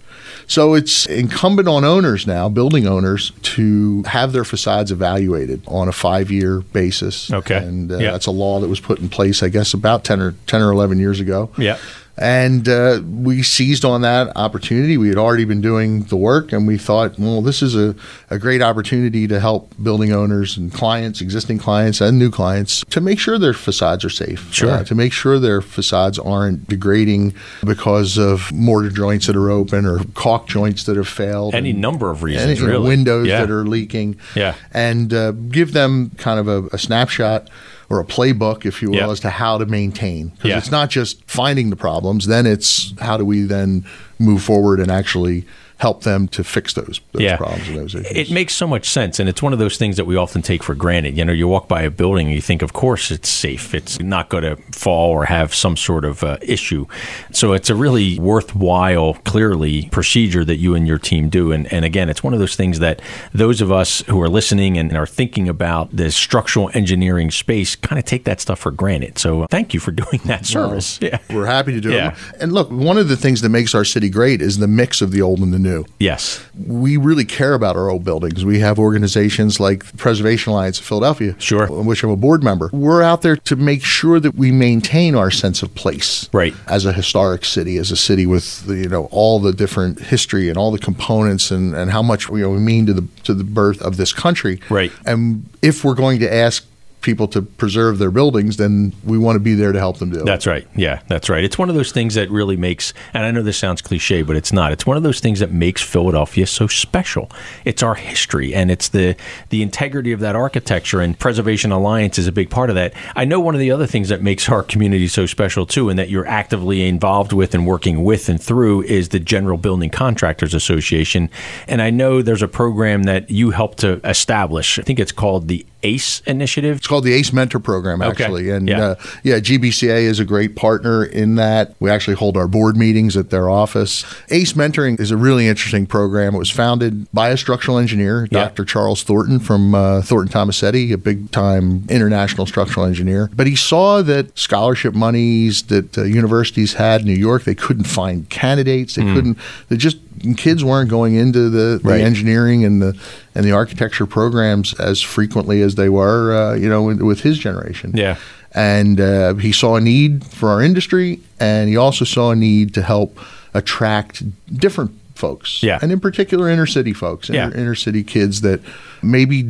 So 0.49 0.75
it's 0.75 1.05
incumbent 1.07 1.69
on 1.69 1.85
owners 1.85 2.27
now, 2.27 2.49
building 2.49 2.87
owners, 2.87 3.33
to 3.43 4.03
have 4.05 4.33
their 4.33 4.45
facades 4.45 4.91
evaluated 4.91 5.63
on 5.67 5.89
a 5.89 5.93
five-year 5.93 6.61
basis. 6.73 7.31
Okay. 7.31 7.59
and 7.59 7.93
uh, 7.93 7.99
Yeah. 7.99 8.13
that's 8.13 8.25
a 8.27 8.31
law 8.31 8.59
that 8.61 8.69
was 8.69 8.81
put 8.81 8.99
in 8.99 9.11
place, 9.11 9.43
I 9.43 9.49
guess, 9.51 9.75
about 9.75 10.05
ten 10.05 10.21
or 10.21 10.35
ten 10.47 10.63
or 10.63 10.73
eleven 10.73 10.99
years 10.99 11.21
ago. 11.21 11.51
Yeah. 11.59 11.77
And 12.21 12.69
uh, 12.69 13.01
we 13.07 13.43
seized 13.43 13.85
on 13.85 14.01
that 14.03 14.37
opportunity. 14.37 14.97
We 14.99 15.09
had 15.09 15.19
already 15.19 15.45
been 15.45 15.61
doing 15.61 16.03
the 16.05 16.17
work, 16.17 16.53
and 16.53 16.67
we 16.67 16.77
thought, 16.77 17.19
well, 17.19 17.41
this 17.43 17.63
is 17.63 17.77
a, 17.77 17.95
a 18.29 18.39
great 18.39 18.61
opportunity 18.61 19.29
to 19.29 19.39
help 19.39 19.73
building 19.83 20.13
owners 20.13 20.57
and 20.57 20.73
clients, 20.73 21.21
existing 21.21 21.59
clients 21.59 22.01
and 22.01 22.19
new 22.19 22.31
clients, 22.31 22.85
to 22.91 23.01
make 23.01 23.19
sure 23.21 23.39
their 23.39 23.55
facades 23.55 24.05
are 24.05 24.11
safe. 24.11 24.53
Sure. 24.53 24.71
Uh, 24.71 24.85
to 24.85 24.95
make 24.95 25.13
sure 25.13 25.39
their 25.39 25.61
facades 25.61 26.19
aren't 26.19 26.69
degrading 26.69 27.35
because 27.65 28.19
of 28.19 28.51
mortar 28.53 28.91
joints 28.91 29.27
that 29.29 29.37
are 29.37 29.51
open 29.51 29.87
or 29.87 30.01
caulk 30.15 30.49
joints 30.49 30.85
that 30.85 30.97
have 30.97 31.09
failed. 31.09 31.55
Any 31.55 31.71
and- 31.71 31.81
number 31.81 32.11
of 32.11 32.23
reasons, 32.23 32.59
and, 32.61 32.69
really. 32.69 32.89
windows 32.89 33.29
Yeah. 33.29 33.41
that 33.41 33.51
are 33.51 33.65
leaking. 33.65 34.17
Yeah. 34.35 34.55
And 34.73 35.15
uh, 35.15 35.33
give 35.33 35.73
them 35.73 36.11
kind 36.17 36.41
of 36.41 36.49
a, 36.49 36.67
a 36.75 36.79
snapshot 36.79 37.49
or 37.91 38.01
a 38.01 38.05
playbook, 38.05 38.67
if 38.67 38.83
you 38.83 38.91
will, 38.91 38.97
Yeah. 38.99 39.11
as 39.11 39.21
to 39.21 39.31
how 39.31 39.57
to 39.59 39.65
maintain. 39.67 40.29
Because 40.37 40.49
Yeah. 40.51 40.59
it's 40.59 40.71
not 40.71 40.91
just 40.91 41.23
finding 41.27 41.71
the 41.71 41.77
problems, 41.77 42.27
then 42.27 42.45
it's 42.47 42.93
how 43.01 43.17
do 43.17 43.25
we 43.25 43.43
then 43.43 43.85
move 44.19 44.43
forward 44.43 44.79
and 44.81 44.91
actually 44.91 45.47
help 45.79 46.03
them 46.03 46.29
to 46.29 46.45
fix 46.45 46.75
those, 46.75 47.01
those 47.13 47.23
Yeah. 47.23 47.37
problems 47.37 47.69
and 47.69 47.77
those 47.79 47.95
issues. 47.95 48.17
It 48.17 48.31
makes 48.33 48.55
so 48.55 48.67
much 48.67 48.89
sense, 48.89 49.19
and 49.21 49.29
it's 49.29 49.43
one 49.43 49.53
of 49.53 49.59
those 49.59 49.77
things 49.77 49.97
that 49.97 50.05
we 50.07 50.17
often 50.17 50.43
take 50.43 50.63
for 50.63 50.75
granted. 50.75 51.17
You 51.17 51.25
know, 51.25 51.33
you 51.33 51.49
walk 51.49 51.69
by 51.69 51.83
a 51.83 51.91
building 51.91 52.27
and 52.27 52.35
you 52.35 52.41
think, 52.43 52.63
of 52.63 52.73
course, 52.73 53.11
it's 53.11 53.29
safe. 53.29 53.75
It's 53.75 53.99
not 54.01 54.29
going 54.29 54.43
to 54.45 54.57
fall 54.73 55.11
or 55.11 55.25
have 55.27 55.55
some 55.55 55.77
sort 55.77 56.05
of 56.05 56.23
uh, 56.25 56.37
issue. 56.43 56.87
So 57.33 57.53
it's 57.53 57.71
a 57.71 57.75
really 57.75 58.19
worthwhile, 58.19 59.15
clearly, 59.25 59.89
procedure 59.93 60.45
that 60.45 60.57
you 60.57 60.75
and 60.75 60.87
your 60.87 60.99
team 60.99 61.29
do. 61.29 61.53
And, 61.53 61.73
and 61.73 61.85
again, 61.85 62.09
it's 62.09 62.23
one 62.25 62.33
of 62.35 62.41
those 62.41 62.57
things 62.57 62.79
that 62.81 63.01
those 63.33 63.61
of 63.61 63.71
us 63.71 64.01
who 64.09 64.21
are 64.21 64.29
listening 64.29 64.77
and 64.79 64.97
are 64.97 65.07
thinking 65.07 65.49
about 65.49 65.95
the 65.95 66.11
structural 66.11 66.71
engineering 66.75 67.31
space 67.31 67.77
kind 67.77 67.99
of 67.99 68.05
take 68.05 68.25
that 68.25 68.41
stuff 68.41 68.59
for 68.59 68.71
granted. 68.73 69.19
So 69.19 69.47
thank 69.51 69.75
you 69.75 69.81
for 69.81 69.91
doing 70.03 70.21
that 70.25 70.45
service. 70.45 70.99
Well, 71.01 71.11
yeah. 71.29 71.35
We're 71.35 71.47
happy 71.47 71.73
to 71.73 71.81
do 71.81 71.93
Yeah. 71.93 72.13
it. 72.13 72.43
And 72.43 72.53
look, 72.53 72.71
one 72.71 72.99
of 72.99 73.09
the 73.09 73.17
things 73.17 73.43
that 73.43 73.49
makes 73.51 73.75
our 73.75 73.85
city 73.85 74.09
great 74.11 74.43
is 74.43 74.59
the 74.59 74.69
mix 74.69 75.01
of 75.01 75.13
the 75.13 75.23
old 75.23 75.39
and 75.41 75.53
the 75.53 75.59
new. 75.59 75.68
Yes. 75.99 76.45
we 76.67 76.97
really 76.97 77.25
care 77.25 77.55
about 77.55 77.77
our 77.77 77.89
old 77.91 78.05
buildings. 78.05 78.45
We 78.45 78.59
have 78.61 78.79
organizations 78.79 79.59
like 79.61 79.85
the 79.87 79.97
Preservation 79.97 80.53
Alliance 80.53 80.79
of 80.79 80.85
Philadelphia, 80.85 81.35
Sure. 81.39 81.67
in 81.67 81.87
which 81.87 82.03
I'm 82.03 82.11
a 82.11 82.17
board 82.17 82.43
member. 82.43 82.71
We're 82.73 83.03
out 83.03 83.23
there 83.23 83.37
to 83.37 83.57
make 83.57 83.83
sure 83.85 84.21
that 84.21 84.35
we 84.35 84.51
maintain 84.53 85.15
our 85.15 85.31
sense 85.31 85.63
of 85.63 85.75
place, 85.75 86.29
Right. 86.33 86.55
As 86.67 86.85
a 86.85 86.93
historic 86.93 87.45
city, 87.45 87.77
as 87.79 87.91
a 87.91 87.97
city 87.97 88.27
with 88.27 88.65
you 88.69 88.89
know 88.89 89.07
all 89.11 89.39
the 89.41 89.53
different 89.53 90.01
history 90.01 90.49
and 90.49 90.57
all 90.59 90.71
the 90.71 90.79
components 90.79 91.51
and, 91.51 91.75
and 91.75 91.91
how 91.91 92.03
much 92.03 92.29
you 92.29 92.39
know 92.39 92.51
we 92.51 92.59
mean 92.59 92.87
to 92.87 92.93
the 92.93 93.07
to 93.25 93.35
the 93.35 93.45
birth 93.45 93.81
of 93.83 93.97
this 93.97 94.13
country, 94.13 94.61
Right. 94.71 94.93
And 95.07 95.49
if 95.63 95.85
we're 95.85 95.95
going 95.95 96.19
to 96.21 96.33
ask 96.33 96.65
people 97.01 97.29
to 97.29 97.43
preserve 97.43 97.99
their 97.99 98.11
buildings, 98.11 98.57
then 98.57 98.93
we 99.05 99.19
want 99.19 99.37
to 99.37 99.41
be 99.41 99.55
there 99.55 99.73
to 99.73 99.79
help 99.79 99.99
them 99.99 100.11
do. 100.11 100.25
That's 100.25 100.47
right. 100.47 100.67
Yeah, 100.75 101.01
that's 101.09 101.29
right. 101.29 101.45
It's 101.45 101.59
one 101.59 101.69
of 101.69 101.75
those 101.75 101.93
things 101.93 102.15
that 102.15 102.31
really 102.31 102.57
makes, 102.57 102.93
and 103.15 103.25
I 103.25 103.31
know 103.31 103.43
this 103.43 103.59
sounds 103.59 103.83
cliche, 103.83 104.23
but 104.23 104.37
it's 104.37 104.53
not. 104.53 104.73
It's 104.73 104.87
one 104.87 104.97
of 104.97 105.03
those 105.03 105.21
things 105.21 105.41
that 105.41 105.53
makes 105.53 105.83
Philadelphia 105.83 106.47
so 106.47 106.67
special. 106.67 107.31
It's 107.65 107.83
our 107.83 107.95
history, 107.95 108.55
and 108.55 108.71
it's 108.71 108.89
the 108.89 109.17
the 109.51 109.63
integrity 109.63 110.13
of 110.13 110.21
that 110.21 110.37
architecture. 110.37 111.01
And 111.01 111.19
Preservation 111.19 111.73
Alliance 111.73 112.19
is 112.19 112.27
a 112.27 112.33
big 112.33 112.51
part 112.51 112.71
of 112.71 112.77
that. 112.77 112.95
I 113.15 113.25
know 113.25 113.41
one 113.41 113.55
of 113.55 113.61
the 113.61 113.71
other 113.71 113.87
things 113.87 114.09
that 114.09 114.23
makes 114.23 114.49
our 114.49 114.63
community 114.63 115.09
so 115.09 115.27
special 115.27 115.67
too, 115.67 115.89
and 115.89 115.99
that 115.99 116.09
you're 116.09 116.27
actively 116.27 116.87
involved 116.87 117.33
with 117.33 117.55
and 117.55 117.67
working 117.67 118.05
with 118.05 118.29
and 118.29 118.43
through, 118.43 118.83
is 118.83 119.11
the 119.11 119.21
General 119.21 119.59
Building 119.59 119.91
Contractors 119.91 120.55
Association. 120.55 121.31
And 121.67 121.81
I 121.81 121.91
know 121.91 122.23
there's 122.23 122.43
a 122.43 122.49
program 122.49 123.05
that 123.05 123.31
you 123.31 123.51
helped 123.51 123.79
to 123.79 124.01
establish. 124.05 124.79
I 124.79 124.83
think 124.83 124.99
it's 124.99 125.13
called 125.13 125.49
the 125.49 125.65
ACE 125.83 126.21
Initiative. 126.27 126.77
It's 126.79 126.87
called 126.87 127.05
the 127.05 127.13
ACE 127.13 127.33
Mentor 127.33 127.61
Program, 127.61 128.03
Okay. 128.03 128.25
actually. 128.25 128.51
And 128.51 128.69
Yeah. 128.69 128.81
uh, 128.81 128.95
yeah, 129.23 129.39
GBCA 129.39 130.05
is 130.05 130.19
a 130.19 130.25
great 130.25 130.57
partner 130.57 131.05
in 131.05 131.37
that. 131.37 131.75
We 131.81 131.89
actually 131.91 132.17
hold 132.17 132.37
our 132.37 132.49
board 132.49 132.77
meetings 132.77 133.17
at 133.17 133.31
their 133.31 133.49
office. 133.49 134.05
ACE 134.31 134.55
Mentoring 134.55 134.99
is 135.01 135.11
a 135.11 135.17
really 135.17 135.47
interesting 135.47 135.87
program. 135.87 136.35
It 136.35 136.39
was 136.39 136.51
founded 136.51 137.07
by 137.13 137.29
a 137.29 137.37
structural 137.37 137.79
engineer, 137.79 138.27
Yeah. 138.31 138.45
Dr. 138.45 138.65
Charles 138.65 139.03
Thornton 139.05 139.39
from 139.39 139.75
uh, 139.75 140.03
Thornton 140.03 140.33
Tomasetti, 140.33 140.93
a 140.93 140.99
big 140.99 141.31
time 141.31 141.85
international 141.89 142.47
structural 142.47 142.85
engineer. 142.87 143.31
But 143.37 143.47
he 143.47 143.55
saw 143.55 144.03
that 144.03 144.37
scholarship 144.39 144.95
monies 144.95 145.63
that 145.65 145.97
uh, 145.97 146.03
universities 146.03 146.75
had 146.75 147.03
in 147.03 147.07
New 147.07 147.13
York, 147.15 147.45
they 147.45 147.55
couldn't 147.55 147.85
find 147.85 148.29
candidates. 148.29 148.97
They 148.97 149.03
couldn't, 149.03 149.39
they 149.69 149.77
just, 149.77 149.99
kids 150.37 150.65
weren't 150.65 150.91
going 150.91 151.15
into 151.15 151.49
the, 151.49 151.79
the 151.83 151.89
Right. 151.89 152.01
engineering 152.01 152.65
and 152.65 152.83
the 152.83 152.97
and 153.39 153.47
the 153.47 153.53
architecture 153.53 154.05
programs 154.05 154.75
as 154.81 155.01
frequently 155.01 155.63
as 155.63 155.77
they 155.77 155.89
were, 155.89 156.35
uh, 156.35 156.55
you 156.57 156.69
know, 156.69 156.83
with, 156.83 157.01
with 157.01 157.21
his 157.21 157.39
generation. 157.39 157.93
Yeah. 157.95 158.17
And 158.53 159.01
uh, 159.01 159.35
he 159.35 159.53
saw 159.53 159.77
a 159.77 159.81
need 159.81 160.25
for 160.25 160.49
our 160.49 160.61
industry, 160.61 161.21
and 161.39 161.69
he 161.69 161.77
also 161.77 162.05
saw 162.05 162.33
a 162.33 162.37
need 162.37 162.75
to 162.75 162.83
help 162.83 163.17
attract 163.55 164.25
different 164.59 164.91
folks. 165.15 165.63
Yeah. 165.63 165.79
And 165.81 165.93
in 165.93 166.01
particular, 166.01 166.49
inner 166.49 166.67
city 166.67 166.93
folks, 166.93 167.29
Yeah. 167.29 167.47
inner, 167.47 167.57
inner 167.57 167.75
city 167.77 168.03
kids 168.03 168.41
that 168.41 168.61
maybe 169.03 169.45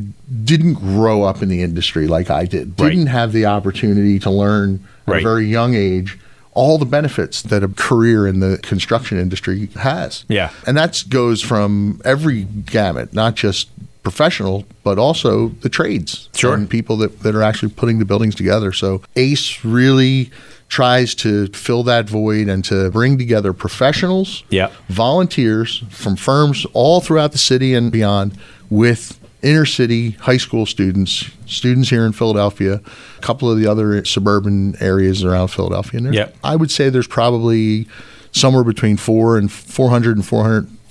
didn't 0.45 0.75
grow 0.75 1.23
up 1.23 1.43
in 1.43 1.49
the 1.49 1.63
industry 1.63 2.07
like 2.07 2.29
I 2.29 2.45
did, 2.45 2.77
didn't 2.77 3.07
have 3.07 3.33
the 3.33 3.47
opportunity 3.47 4.19
to 4.19 4.31
learn 4.31 4.85
at 5.07 5.13
Right. 5.13 5.21
a 5.23 5.25
very 5.25 5.47
young 5.47 5.75
age 5.75 6.19
all 6.55 6.77
the 6.77 6.85
benefits 6.87 7.43
that 7.43 7.63
a 7.63 7.69
career 7.69 8.27
in 8.27 8.41
the 8.41 8.59
construction 8.63 9.17
industry 9.17 9.69
has. 9.77 10.25
Yeah. 10.29 10.51
And 10.67 10.77
that 10.77 11.05
goes 11.09 11.41
from 11.41 12.01
every 12.05 12.43
gamut, 12.45 13.15
not 13.15 13.37
just 13.37 13.69
professional, 14.13 14.65
but 14.85 14.99
also 14.99 15.49
the 15.61 15.69
trades 15.69 16.29
Sure. 16.35 16.55
and 16.55 16.69
people 16.69 16.97
that, 16.99 17.21
that 17.21 17.35
are 17.35 17.43
actually 17.43 17.71
putting 17.71 17.99
the 17.99 18.05
buildings 18.07 18.35
together. 18.35 18.73
So 18.73 19.03
ACE 19.17 19.65
really 19.65 20.31
tries 20.71 21.15
to 21.17 21.47
fill 21.49 21.83
that 21.85 22.09
void 22.09 22.49
and 22.49 22.65
to 22.65 22.91
bring 22.91 23.19
together 23.19 23.53
professionals, 23.53 24.45
Yeah. 24.51 24.69
volunteers 24.89 25.83
from 25.91 26.17
firms 26.17 26.67
all 26.73 27.01
throughout 27.01 27.33
the 27.33 27.39
city 27.39 27.75
and 27.75 27.93
beyond 27.93 28.33
with 28.71 29.19
inner 29.43 29.65
city 29.67 30.11
high 30.21 30.37
school 30.39 30.67
students, 30.67 31.25
students 31.47 31.91
here 31.91 32.05
in 32.05 32.13
Philadelphia, 32.13 32.81
a 33.19 33.21
couple 33.21 33.51
of 33.51 33.59
the 33.59 33.67
other 33.67 34.05
suburban 34.05 34.75
areas 34.81 35.23
around 35.23 35.49
Philadelphia. 35.49 36.01
And 36.01 36.15
Yep. 36.15 36.37
I 36.43 36.57
would 36.57 36.71
say 36.71 36.89
there's 36.91 37.07
probably 37.07 37.87
somewhere 38.33 38.65
between 38.65 38.97
four 38.97 39.39
and 39.39 39.51
400 39.51 40.17
and 40.17 40.27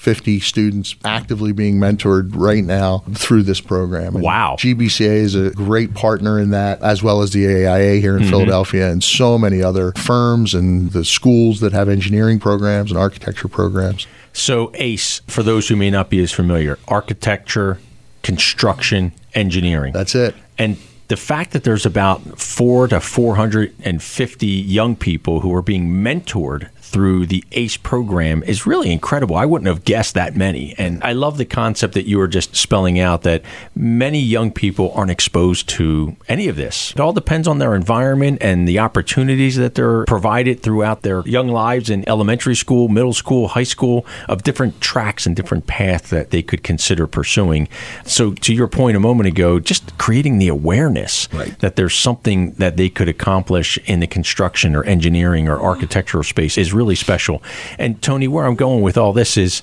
450 0.08 0.40
students 0.40 0.96
actively 1.04 1.52
being 1.52 1.78
mentored 1.80 2.32
right 2.34 2.64
now 2.64 3.00
through 3.14 3.44
this 3.44 3.60
program. 3.60 4.16
And 4.16 4.24
Wow. 4.24 4.56
GBCA 4.58 5.02
is 5.18 5.36
a 5.36 5.52
great 5.52 5.94
partner 5.94 6.40
in 6.40 6.52
that, 6.52 6.82
as 6.82 7.04
well 7.04 7.22
as 7.22 7.32
the 7.32 7.46
AIA 7.46 8.00
here 8.00 8.16
in 8.16 8.24
Mm-hmm. 8.24 8.30
Philadelphia 8.32 8.90
and 8.90 9.04
so 9.04 9.38
many 9.38 9.62
other 9.62 9.92
firms 9.94 10.54
and 10.54 10.92
the 10.92 11.04
schools 11.06 11.60
that 11.60 11.74
have 11.74 11.88
engineering 11.90 12.40
programs 12.40 12.90
and 12.90 12.98
architecture 13.00 13.48
programs. 13.50 14.08
So, 14.34 14.72
ACE, 14.76 15.22
for 15.28 15.44
those 15.44 15.68
who 15.68 15.76
may 15.76 15.90
not 15.90 16.10
be 16.10 16.22
as 16.24 16.32
familiar, 16.32 16.80
architecture, 16.88 17.80
construction, 18.24 19.12
engineering. 19.34 19.94
That's 19.94 20.16
it. 20.16 20.36
And 20.58 20.78
the 21.10 21.18
fact 21.18 21.52
that 21.52 21.64
there's 21.64 21.86
about 21.86 22.40
four 22.40 22.88
to 22.88 23.00
450 23.00 24.48
young 24.48 24.96
people 24.96 25.42
who 25.42 25.54
are 25.54 25.62
being 25.62 25.90
mentored 25.90 26.70
through 26.88 27.26
the 27.28 27.44
ACE 27.52 27.78
program 27.78 28.44
is 28.44 28.66
really 28.66 28.92
incredible. 28.92 29.36
I 29.36 29.46
wouldn't 29.46 29.68
have 29.68 29.84
guessed 29.84 30.14
that 30.16 30.36
many. 30.36 30.74
And 30.78 31.04
I 31.04 31.14
love 31.14 31.38
the 31.38 31.46
concept 31.46 31.94
that 31.96 32.06
you 32.08 32.18
were 32.18 32.28
just 32.28 32.56
spelling 32.56 33.00
out 33.00 33.24
that 33.24 33.44
many 33.76 34.20
young 34.20 34.52
people 34.52 34.92
aren't 34.94 35.12
exposed 35.12 35.68
to 35.70 36.16
any 36.28 36.48
of 36.48 36.56
this. 36.56 36.92
It 36.92 37.00
all 37.00 37.14
depends 37.14 37.48
on 37.48 37.60
their 37.60 37.76
environment 37.76 38.40
and 38.42 38.68
the 38.68 38.80
opportunities 38.80 39.56
that 39.58 39.76
they're 39.76 40.06
provided 40.06 40.62
throughout 40.62 41.02
their 41.02 41.22
young 41.28 41.48
lives 41.50 41.90
in 41.90 42.08
elementary 42.08 42.56
school, 42.56 42.88
middle 42.88 43.14
school, 43.14 43.50
high 43.50 43.64
school, 43.64 44.06
of 44.28 44.44
different 44.44 44.80
tracks 44.82 45.26
and 45.26 45.36
different 45.36 45.68
paths 45.68 46.10
that 46.10 46.32
they 46.32 46.42
could 46.42 46.64
consider 46.64 47.08
pursuing. 47.08 47.68
So, 48.06 48.34
to 48.34 48.54
your 48.54 48.68
point 48.68 48.98
a 48.98 49.00
moment 49.00 49.28
ago, 49.28 49.60
just 49.60 49.98
creating 49.98 50.38
the 50.40 50.48
awareness 50.48 51.28
Right. 51.34 51.58
that 51.60 51.76
there's 51.76 51.96
something 51.96 52.52
that 52.54 52.78
they 52.78 52.90
could 52.90 53.10
accomplish 53.10 53.78
in 53.86 54.00
the 54.00 54.08
construction 54.08 54.76
or 54.76 54.84
engineering 54.84 55.48
or 55.48 55.60
architectural 55.60 56.24
space 56.24 56.58
is 56.58 56.74
really 56.78 56.96
special. 56.96 57.44
And 57.78 58.02
Tony, 58.02 58.28
where 58.28 58.46
I'm 58.46 58.56
going 58.56 58.82
with 58.82 58.98
all 58.98 59.14
this 59.14 59.36
is 59.38 59.62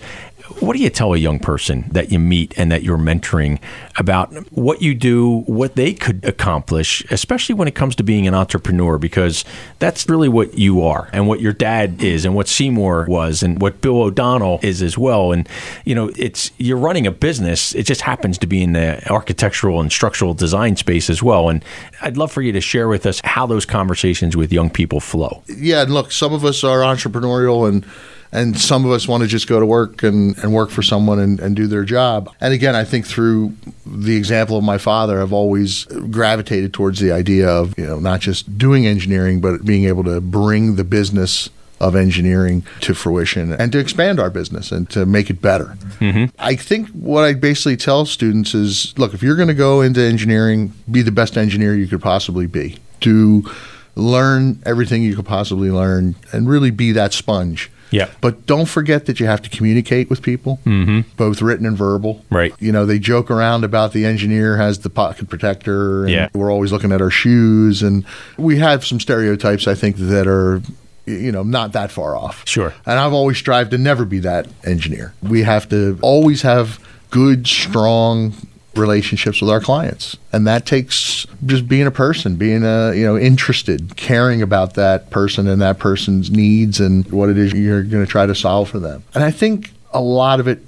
what 0.61 0.77
do 0.77 0.83
you 0.83 0.91
tell 0.91 1.15
a 1.15 1.17
young 1.17 1.39
person 1.39 1.87
that 1.93 2.13
you 2.13 2.19
meet 2.19 2.53
and 2.59 2.71
that 2.71 2.83
you're 2.83 2.99
mentoring 2.99 3.59
about 3.97 4.31
what 4.53 4.83
you 4.83 4.95
do, 4.95 5.41
what 5.47 5.75
they 5.75 5.95
could 5.95 6.23
accomplish, 6.25 7.03
especially 7.11 7.55
when 7.55 7.67
it 7.67 7.75
comes 7.75 7.97
to 7.97 8.03
being 8.03 8.27
an 8.27 8.35
entrepreneur? 8.35 8.99
Because 8.99 9.45
that's 9.79 10.07
really 10.07 10.29
what 10.29 10.59
you 10.59 10.83
are 10.83 11.09
and 11.15 11.27
what 11.27 11.41
your 11.41 11.55
dad 11.55 12.03
is 12.03 12.27
and 12.27 12.35
what 12.35 12.47
Seymour 12.47 13.07
was 13.09 13.43
and 13.43 13.61
what 13.61 13.81
Bill 13.81 14.03
O'Donnell 14.03 14.61
is 14.63 14.83
as 14.83 14.99
well. 14.99 15.33
And, 15.33 15.49
you 15.87 15.95
know, 15.95 16.11
it's 16.17 16.51
you're 16.59 16.77
running 16.77 17.07
a 17.07 17.11
business. 17.11 17.75
It 17.75 17.85
just 17.85 18.03
happens 18.03 18.37
to 18.39 18.47
be 18.47 18.63
in 18.63 18.75
the 18.75 19.03
architectural 19.11 19.81
and 19.81 19.91
structural 19.91 20.35
design 20.35 20.77
space 20.77 21.09
as 21.09 21.23
well. 21.23 21.49
And 21.49 21.65
I'd 22.03 22.19
love 22.19 22.31
for 22.31 22.43
you 22.43 22.53
to 22.53 22.61
share 22.61 22.89
with 22.89 23.07
us 23.07 23.21
how 23.25 23.47
those 23.47 23.65
conversations 23.65 24.37
with 24.37 24.53
young 24.53 24.69
people 24.69 25.01
flow. 25.01 25.43
yeah, 25.49 25.83
and 25.83 25.95
look, 25.95 26.13
some 26.13 26.35
of 26.35 26.45
us 26.45 26.63
are 26.65 26.81
entrepreneurial 26.81 27.67
and 27.67 27.87
and 28.35 28.59
some 28.59 28.85
of 28.85 28.91
us 28.91 29.07
want 29.07 29.23
to 29.23 29.29
just 29.29 29.49
go 29.49 29.61
to 29.61 29.65
work 29.65 30.03
and, 30.03 30.37
and 30.39 30.53
work 30.53 30.71
for 30.71 30.83
someone 30.83 31.21
and, 31.21 31.39
and 31.41 31.55
do 31.55 31.67
their 31.67 31.85
job. 31.85 32.35
And 32.41 32.53
again, 32.53 32.75
I 32.75 32.85
think 32.85 33.07
through 33.07 33.55
the 33.87 34.17
example 34.17 34.59
of 34.59 34.65
my 34.65 34.77
father, 34.77 35.23
I've 35.23 35.33
always 35.33 35.85
gravitated 35.85 36.75
towards 36.75 36.99
the 36.99 37.13
idea 37.13 37.49
of, 37.49 37.79
you 37.79 37.87
know, 37.87 38.01
not 38.01 38.21
just 38.21 38.59
doing 38.59 38.87
engineering, 38.87 39.41
but 39.41 39.65
being 39.65 39.85
able 39.85 40.03
to 40.05 40.21
bring 40.21 40.75
the 40.75 40.85
business 40.85 41.49
of 41.81 41.95
engineering 41.95 42.65
to 42.81 42.95
fruition 42.95 43.53
and 43.53 43.71
to 43.73 43.79
expand 43.79 44.19
our 44.19 44.31
business 44.31 44.73
and 44.73 44.89
to 44.91 45.07
make 45.07 45.31
it 45.31 45.41
better. 45.41 45.77
Mm-hmm. 45.99 46.35
I 46.39 46.57
think 46.57 46.89
what 46.91 47.25
I 47.25 47.35
basically 47.35 47.77
tell 47.77 48.07
students 48.07 48.55
is 48.55 48.97
look, 48.99 49.15
if 49.15 49.23
you're 49.23 49.37
going 49.37 49.49
to 49.49 49.55
go 49.55 49.81
into 49.81 50.01
engineering, 50.01 50.73
be 50.91 51.03
the 51.03 51.13
best 51.13 51.37
engineer 51.37 51.75
you 51.75 51.87
could 51.87 52.03
possibly 52.03 52.47
be. 52.47 52.79
Do 53.01 53.49
learn 53.97 54.61
everything 54.67 55.03
you 55.03 55.15
could 55.15 55.27
possibly 55.27 55.71
learn 55.71 56.17
and 56.33 56.49
really 56.49 56.71
be 56.71 56.93
that 56.93 57.13
sponge. 57.13 57.71
Yeah. 57.95 58.11
But 58.21 58.47
don't 58.47 58.67
forget 58.67 59.07
that 59.07 59.21
you 59.21 59.27
have 59.27 59.41
to 59.43 59.51
communicate 59.51 60.11
with 60.11 60.21
people, 60.23 60.59
Mm-hmm. 60.67 61.01
both 61.17 61.41
written 61.41 61.65
and 61.67 61.77
verbal. 61.77 62.25
Right. 62.31 62.53
You 62.59 62.73
know, 62.73 62.85
they 62.87 62.99
joke 62.99 63.31
around 63.31 63.65
about 63.65 63.93
the 63.93 64.05
engineer 64.05 64.57
has 64.57 64.81
the 64.81 64.91
pocket 64.91 65.29
protector 65.29 66.03
and 66.05 66.11
Yeah. 66.13 66.29
we're 66.35 66.51
always 66.53 66.73
looking 66.73 66.93
at 66.93 67.01
our 67.01 67.11
shoes 67.11 67.83
and 67.83 68.05
we 68.37 68.59
have 68.59 68.85
some 68.85 68.99
stereotypes 69.01 69.67
I 69.69 69.75
think 69.75 69.97
that 69.97 70.27
are 70.27 70.61
you 71.07 71.31
know 71.33 71.43
not 71.43 71.73
that 71.73 71.91
far 71.93 72.17
off. 72.17 72.43
Sure. 72.49 72.73
And 72.87 72.99
I've 72.99 73.13
always 73.13 73.37
strived 73.39 73.71
to 73.73 73.79
never 73.79 74.05
be 74.05 74.21
that 74.21 74.47
engineer. 74.65 75.13
We 75.23 75.43
have 75.43 75.69
to 75.69 75.99
always 76.03 76.43
have 76.43 76.79
good, 77.11 77.47
strong 77.47 78.33
relationships 78.77 79.41
with 79.41 79.51
our 79.51 79.61
clients. 79.61 80.17
And 80.33 80.47
that 80.47 80.67
takes 80.67 81.27
just 81.47 81.69
being 81.69 81.87
a 81.87 81.91
person, 81.91 82.37
being 82.37 82.65
a, 82.65 82.93
you 82.95 83.05
know, 83.05 83.17
interested, 83.17 83.97
caring 83.97 84.43
about 84.43 84.75
that 84.75 85.11
person 85.11 85.47
and 85.47 85.61
that 85.63 85.79
person's 85.79 86.31
needs 86.31 86.81
and 86.81 87.11
what 87.11 87.29
it 87.29 87.39
is 87.39 87.53
you're 87.53 87.83
going 87.83 88.05
to 88.05 88.11
try 88.11 88.27
to 88.27 88.35
solve 88.35 88.69
for 88.69 88.79
them. 88.79 89.05
And 89.15 89.25
I 89.25 89.31
think 89.31 89.73
a 89.93 90.01
lot 90.01 90.41
of 90.41 90.49
it 90.49 90.65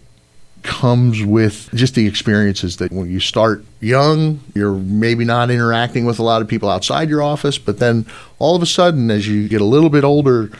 comes 0.63 1.25
with 1.25 1.71
just 1.75 1.95
the 1.95 2.07
experiences 2.07 2.77
that 2.79 2.93
when 2.93 3.09
you 3.11 3.21
start 3.21 3.65
young, 3.81 4.41
you're 4.55 4.75
maybe 4.75 5.25
not 5.25 5.51
interacting 5.51 6.05
with 6.05 6.19
a 6.19 6.23
lot 6.23 6.43
of 6.43 6.49
people 6.49 6.69
outside 6.69 7.09
your 7.09 7.23
office, 7.23 7.57
but 7.57 7.79
then 7.79 8.05
all 8.39 8.57
of 8.57 8.63
a 8.63 8.67
sudden, 8.67 9.11
as 9.11 9.29
you 9.29 9.49
get 9.49 9.61
a 9.61 9.65
little 9.65 9.91
bit 9.91 10.03
older, 10.05 10.51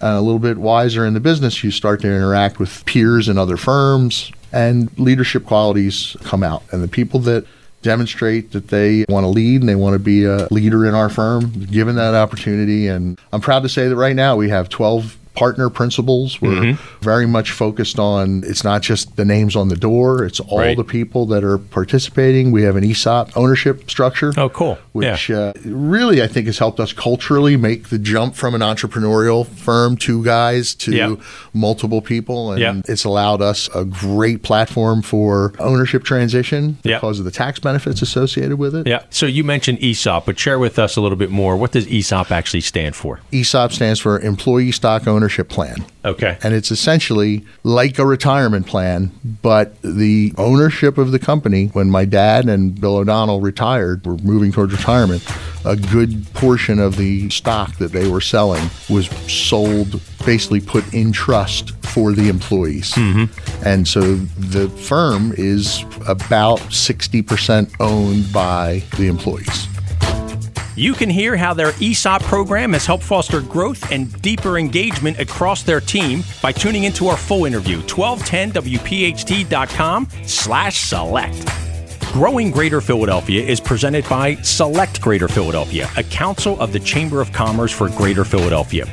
uh, 0.00 0.06
a 0.06 0.20
little 0.20 0.38
bit 0.38 0.58
wiser 0.58 1.04
in 1.04 1.14
the 1.14 1.20
business, 1.20 1.64
you 1.64 1.70
start 1.70 2.00
to 2.02 2.06
interact 2.06 2.58
with 2.58 2.84
peers 2.86 3.28
in 3.28 3.38
other 3.38 3.56
firms, 3.56 4.30
and 4.52 4.96
leadership 4.98 5.44
qualities 5.44 6.16
come 6.22 6.42
out. 6.42 6.62
And 6.72 6.82
the 6.82 6.88
people 6.88 7.20
that 7.20 7.46
demonstrate 7.82 8.52
that 8.52 8.68
they 8.68 9.04
want 9.08 9.24
to 9.24 9.28
lead 9.28 9.60
and 9.60 9.68
they 9.68 9.74
want 9.74 9.94
to 9.94 9.98
be 9.98 10.24
a 10.24 10.48
leader 10.50 10.86
in 10.86 10.94
our 10.94 11.08
firm, 11.08 11.52
given 11.70 11.96
that 11.96 12.14
opportunity. 12.14 12.88
And 12.88 13.18
I'm 13.32 13.40
proud 13.40 13.62
to 13.62 13.68
say 13.68 13.88
that 13.88 13.96
right 13.96 14.16
now 14.16 14.36
we 14.36 14.48
have 14.48 14.68
12 14.68 15.16
partner 15.36 15.68
principals. 15.70 16.40
We're 16.40 16.56
Mm-hmm. 16.56 17.04
very 17.04 17.26
much 17.26 17.50
focused 17.50 17.98
on 17.98 18.42
it's 18.46 18.64
not 18.64 18.80
just 18.82 19.16
the 19.16 19.24
names 19.24 19.54
on 19.54 19.68
the 19.68 19.76
door, 19.76 20.24
it's 20.24 20.40
all 20.40 20.58
Right. 20.60 20.76
the 20.76 20.84
people 20.84 21.26
that 21.26 21.44
are 21.44 21.58
participating. 21.58 22.50
We 22.50 22.62
have 22.62 22.76
an 22.76 22.84
ESOP 22.84 23.36
ownership 23.36 23.90
structure. 23.90 24.32
Oh, 24.36 24.48
cool. 24.48 24.78
Which 24.92 25.30
uh, 25.30 25.52
really, 25.64 26.22
I 26.22 26.26
think, 26.26 26.46
has 26.46 26.58
helped 26.58 26.80
us 26.80 26.92
culturally 26.94 27.56
make 27.56 27.90
the 27.90 27.98
jump 27.98 28.34
from 28.34 28.54
an 28.54 28.62
entrepreneurial 28.62 29.46
firm, 29.46 29.96
two 29.96 30.24
guys, 30.24 30.74
to 30.76 30.92
Yeah. 30.92 31.16
multiple 31.52 32.00
people. 32.00 32.52
And 32.52 32.60
Yeah. 32.60 32.80
it's 32.88 33.04
allowed 33.04 33.42
us 33.42 33.68
a 33.74 33.84
great 33.84 34.42
platform 34.42 35.02
for 35.02 35.52
ownership 35.58 36.02
transition 36.04 36.78
Yeah. 36.82 36.96
because 36.96 37.18
of 37.18 37.24
the 37.26 37.30
tax 37.30 37.60
benefits 37.60 38.00
associated 38.02 38.58
with 38.58 38.74
it. 38.74 38.86
Yeah. 38.86 39.00
So 39.10 39.26
you 39.26 39.44
mentioned 39.44 39.78
ESOP, 39.82 40.24
but 40.26 40.38
share 40.38 40.58
with 40.58 40.78
us 40.78 40.96
a 40.96 41.00
little 41.00 41.16
bit 41.18 41.30
more. 41.30 41.56
What 41.56 41.72
does 41.72 41.86
ESOP 41.86 42.30
actually 42.32 42.62
stand 42.62 42.96
for? 42.96 43.20
ESOP 43.32 43.72
stands 43.72 44.00
for 44.00 44.18
Employee 44.20 44.72
Stock 44.72 45.06
Ownership 45.26 45.48
Plan. 45.48 45.84
Okay. 46.04 46.38
And 46.44 46.54
it's 46.54 46.70
essentially 46.70 47.44
like 47.64 47.98
a 47.98 48.06
retirement 48.06 48.68
plan, 48.68 49.10
but 49.42 49.82
the 49.82 50.32
ownership 50.38 50.98
of 50.98 51.10
the 51.10 51.18
company, 51.18 51.66
when 51.72 51.90
my 51.90 52.04
dad 52.04 52.48
and 52.48 52.80
Bill 52.80 52.98
O'Donnell 52.98 53.40
retired, 53.40 54.06
were 54.06 54.16
moving 54.18 54.52
towards 54.52 54.72
retirement, 54.72 55.26
a 55.64 55.74
good 55.74 56.32
portion 56.32 56.78
of 56.78 56.96
the 56.96 57.28
stock 57.30 57.76
that 57.78 57.90
they 57.90 58.06
were 58.06 58.20
selling 58.20 58.70
was 58.88 59.08
sold, 59.28 60.00
basically 60.24 60.60
put 60.60 60.94
in 60.94 61.10
trust 61.10 61.72
for 61.84 62.12
the 62.12 62.28
employees. 62.28 62.92
Mm-hmm. 62.92 63.66
And 63.66 63.88
so 63.88 64.14
the 64.14 64.68
firm 64.68 65.32
is 65.36 65.82
about 66.06 66.60
60% 66.60 67.74
owned 67.80 68.32
by 68.32 68.84
the 68.96 69.08
employees. 69.08 69.66
You 70.76 70.92
can 70.92 71.08
hear 71.08 71.36
how 71.36 71.54
their 71.54 71.72
ESOP 71.80 72.22
program 72.24 72.74
has 72.74 72.84
helped 72.84 73.02
foster 73.02 73.40
growth 73.40 73.90
and 73.90 74.12
deeper 74.20 74.58
engagement 74.58 75.18
across 75.18 75.62
their 75.62 75.80
team 75.80 76.22
by 76.42 76.52
tuning 76.52 76.84
into 76.84 77.08
our 77.08 77.16
full 77.16 77.46
interview, 77.46 77.78
1210wpht.com 77.78 80.08
slash 80.26 80.80
select. 80.80 81.48
Growing 82.12 82.50
Greater 82.50 82.82
Philadelphia 82.82 83.42
is 83.42 83.58
presented 83.58 84.06
by 84.08 84.34
Select 84.36 85.00
Greater 85.00 85.26
Philadelphia, 85.28 85.88
a 85.96 86.02
council 86.02 86.60
of 86.60 86.74
the 86.74 86.80
Chamber 86.80 87.22
of 87.22 87.32
Commerce 87.32 87.72
for 87.72 87.88
Greater 87.90 88.24
Philadelphia. 88.24 88.86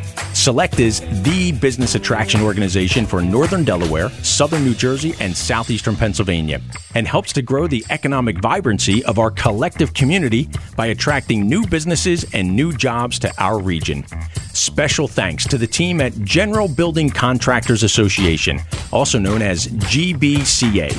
Select 0.44 0.82
is 0.82 1.00
the 1.24 1.54
business 1.54 1.96
attraction 1.96 2.42
organization 2.42 3.06
for 3.06 3.22
Northern 3.22 3.64
Delaware, 3.64 4.10
Southern 4.10 4.66
New 4.66 4.74
Jersey, 4.74 5.14
and 5.22 5.34
Southeastern 5.34 5.96
Pennsylvania, 5.96 6.60
and 6.96 7.08
helps 7.08 7.32
to 7.32 7.42
grow 7.42 7.66
the 7.66 7.86
economic 7.90 8.40
vibrancy 8.40 9.06
of 9.06 9.20
our 9.20 9.32
collective 9.32 9.94
community 9.94 10.50
by 10.76 10.88
attracting 10.88 11.48
new 11.48 11.66
businesses 11.66 12.26
and 12.34 12.54
new 12.54 12.74
jobs 12.74 13.20
to 13.20 13.32
our 13.42 13.58
region. 13.58 14.04
Special 14.52 15.08
thanks 15.08 15.48
to 15.48 15.58
the 15.58 15.66
team 15.66 16.02
at 16.02 16.12
General 16.24 16.68
Building 16.68 17.10
Contractors 17.10 17.84
Association, 17.84 18.60
also 18.92 19.18
known 19.18 19.42
as 19.42 19.68
GBCA. 19.68 20.92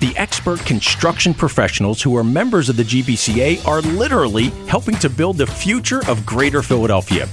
The 0.00 0.14
expert 0.18 0.60
construction 0.66 1.32
professionals 1.32 2.02
who 2.02 2.14
are 2.18 2.24
members 2.24 2.68
of 2.68 2.76
the 2.76 2.82
GBCA 2.82 3.66
are 3.66 3.80
literally 3.80 4.50
helping 4.68 4.96
to 4.96 5.08
build 5.08 5.38
the 5.38 5.46
future 5.46 6.06
of 6.06 6.26
Greater 6.26 6.60
Philadelphia. 6.60 7.26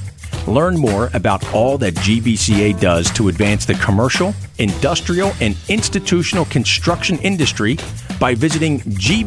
Learn 0.47 0.77
more 0.77 1.09
about 1.13 1.53
all 1.53 1.77
that 1.79 1.93
GBCA 1.95 2.79
does 2.79 3.11
to 3.11 3.27
advance 3.27 3.65
the 3.65 3.73
commercial, 3.75 4.33
industrial, 4.59 5.33
and 5.41 5.57
institutional 5.67 6.45
construction 6.45 7.19
industry 7.19 7.77
by 8.17 8.33
visiting 8.33 8.79
gbca.com. 8.79 9.19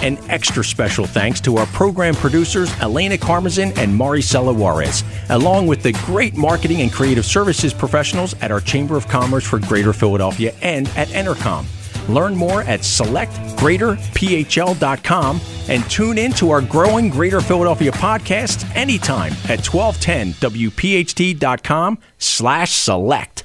An 0.00 0.16
extra 0.30 0.62
special 0.62 1.06
thanks 1.06 1.40
to 1.40 1.56
our 1.56 1.66
program 1.66 2.14
producers, 2.14 2.70
Elena 2.80 3.16
Carmazin 3.16 3.76
and 3.76 3.92
Maricela 3.92 4.54
Juarez, 4.54 5.02
along 5.30 5.66
with 5.66 5.82
the 5.82 5.92
great 6.06 6.36
marketing 6.36 6.80
and 6.82 6.92
creative 6.92 7.24
services 7.24 7.74
professionals 7.74 8.34
at 8.40 8.52
our 8.52 8.60
Chamber 8.60 8.96
of 8.96 9.08
Commerce 9.08 9.44
for 9.44 9.58
Greater 9.58 9.92
Philadelphia 9.92 10.54
and 10.62 10.86
at 10.90 11.08
Entercom. 11.08 11.66
Learn 12.08 12.36
more 12.36 12.62
at 12.62 12.80
selectgreaterphl.com 12.80 15.40
and 15.68 15.88
tune 15.90 16.18
in 16.18 16.32
to 16.32 16.50
our 16.50 16.60
growing 16.62 17.10
Greater 17.10 17.40
Philadelphia 17.40 17.92
podcast 17.92 18.68
anytime 18.74 19.30
at 19.48 19.60
1210wpht.com 19.60 21.98
slash 22.18 22.72
select. 22.72 23.44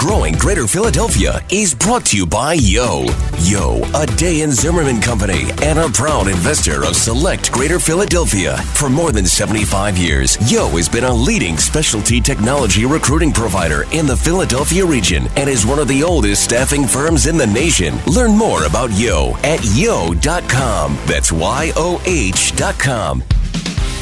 Growing 0.00 0.32
Greater 0.36 0.66
Philadelphia 0.66 1.44
is 1.50 1.74
brought 1.74 2.06
to 2.06 2.16
you 2.16 2.24
by 2.24 2.54
Yoh. 2.54 3.04
Yoh, 3.40 3.82
a 3.94 4.06
Day 4.06 4.42
& 4.46 4.50
Zimmermann 4.50 4.98
Company 4.98 5.50
and 5.62 5.78
a 5.78 5.90
proud 5.90 6.26
investor 6.26 6.86
of 6.86 6.96
Select 6.96 7.52
Greater 7.52 7.78
Philadelphia. 7.78 8.56
For 8.72 8.88
more 8.88 9.12
than 9.12 9.26
75 9.26 9.98
years, 9.98 10.38
Yoh 10.50 10.70
has 10.70 10.88
been 10.88 11.04
a 11.04 11.12
leading 11.12 11.58
specialty 11.58 12.18
technology 12.18 12.86
recruiting 12.86 13.30
provider 13.30 13.84
in 13.92 14.06
the 14.06 14.16
Philadelphia 14.16 14.86
region 14.86 15.28
and 15.36 15.50
is 15.50 15.66
one 15.66 15.78
of 15.78 15.86
the 15.86 16.02
oldest 16.02 16.44
staffing 16.44 16.86
firms 16.86 17.26
in 17.26 17.36
the 17.36 17.46
nation. 17.46 17.98
Learn 18.06 18.34
more 18.34 18.64
about 18.64 18.90
Yoh 18.92 19.36
at 19.44 19.60
yoh.com. 19.76 20.96
That's 21.04 21.30
Y 21.30 21.72
O 21.76 22.00
H.com. 22.06 23.22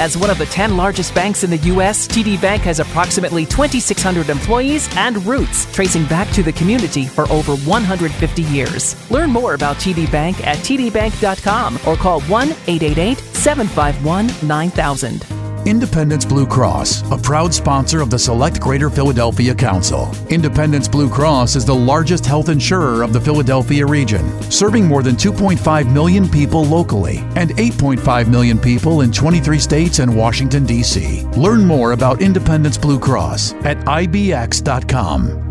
As 0.01 0.17
one 0.17 0.31
of 0.31 0.39
the 0.39 0.47
10 0.47 0.77
largest 0.77 1.13
banks 1.13 1.43
in 1.43 1.51
the 1.51 1.57
U.S., 1.75 2.07
TD 2.07 2.41
Bank 2.41 2.63
has 2.63 2.79
approximately 2.79 3.45
2,600 3.45 4.31
employees 4.31 4.89
and 4.97 5.25
roots 5.27 5.71
tracing 5.73 6.07
back 6.07 6.31
to 6.35 6.43
the 6.43 6.53
community 6.53 7.05
for 7.07 7.29
over 7.33 7.57
150 7.57 8.43
years. 8.43 9.11
Learn 9.11 9.31
more 9.31 9.55
about 9.55 9.77
TD 9.77 10.11
Bank 10.11 10.47
at 10.47 10.59
tdbank.com 10.59 11.81
or 11.87 11.97
call 11.97 12.21
1 12.23 12.49
888 12.49 13.19
751 13.19 14.31
9000. 14.47 15.38
Independence 15.69 16.25
Blue 16.25 16.47
Cross, 16.47 17.03
a 17.11 17.19
proud 17.19 17.53
sponsor 17.53 18.01
of 18.01 18.09
the 18.09 18.19
Select 18.19 18.59
Greater 18.59 18.89
Philadelphia 18.89 19.55
Council. 19.55 20.11
Independence 20.31 20.89
Blue 20.89 21.11
Cross 21.11 21.57
is 21.57 21.67
the 21.67 21.75
largest 21.75 22.25
health 22.25 22.49
insurer 22.49 23.03
of 23.03 23.13
the 23.13 23.21
Philadelphia 23.21 23.85
region, 23.85 24.41
serving 24.51 24.87
more 24.87 25.03
than 25.03 25.15
2.5 25.15 25.93
million 25.93 26.27
people 26.27 26.65
locally 26.65 27.19
and 27.37 27.51
8.5 27.51 28.29
million 28.29 28.59
people 28.59 29.03
in 29.03 29.13
23 29.13 29.59
states 29.59 29.99
and 29.99 30.17
Washington, 30.17 30.65
D.C. 30.65 31.25
Learn 31.37 31.67
more 31.67 31.93
about 31.93 32.23
Independence 32.23 32.79
Blue 32.79 32.99
Cross 32.99 33.53
at 33.65 33.77
ibx.com. 33.81 35.48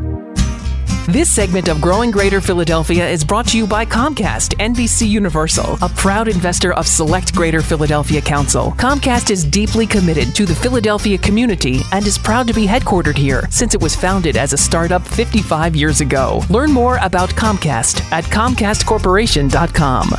This 1.08 1.32
segment 1.32 1.70
of 1.70 1.80
Growing 1.80 2.12
Greater 2.12 2.42
Philadelphia 2.42 3.08
is 3.08 3.24
brought 3.24 3.48
to 3.48 3.58
you 3.58 3.66
by 3.66 3.86
Comcast 3.86 4.58
NBC 4.58 5.08
Universal, 5.08 5.78
a 5.82 5.88
proud 5.88 6.28
investor 6.28 6.74
of 6.74 6.86
Select 6.86 7.34
Greater 7.34 7.62
Philadelphia 7.62 8.20
Council. 8.20 8.72
Comcast 8.72 9.32
is 9.32 9.46
deeply 9.46 9.88
committed 9.88 10.36
to 10.36 10.46
the 10.46 10.54
Philadelphia 10.54 11.18
community 11.18 11.80
and 11.94 12.06
is 12.06 12.18
proud 12.18 12.46
to 12.50 12.54
be 12.54 12.68
headquartered 12.68 13.16
here 13.16 13.48
since 13.50 13.74
it 13.74 13.80
was 13.80 13.96
founded 13.96 14.36
as 14.36 14.52
a 14.52 14.58
startup 14.58 15.02
55 15.08 15.78
years 15.78 16.02
ago. 16.02 16.42
Learn 16.50 16.74
more 16.74 16.98
about 17.02 17.30
Comcast 17.30 18.02
at 18.12 18.26
ComcastCorporation.com. 18.26 20.10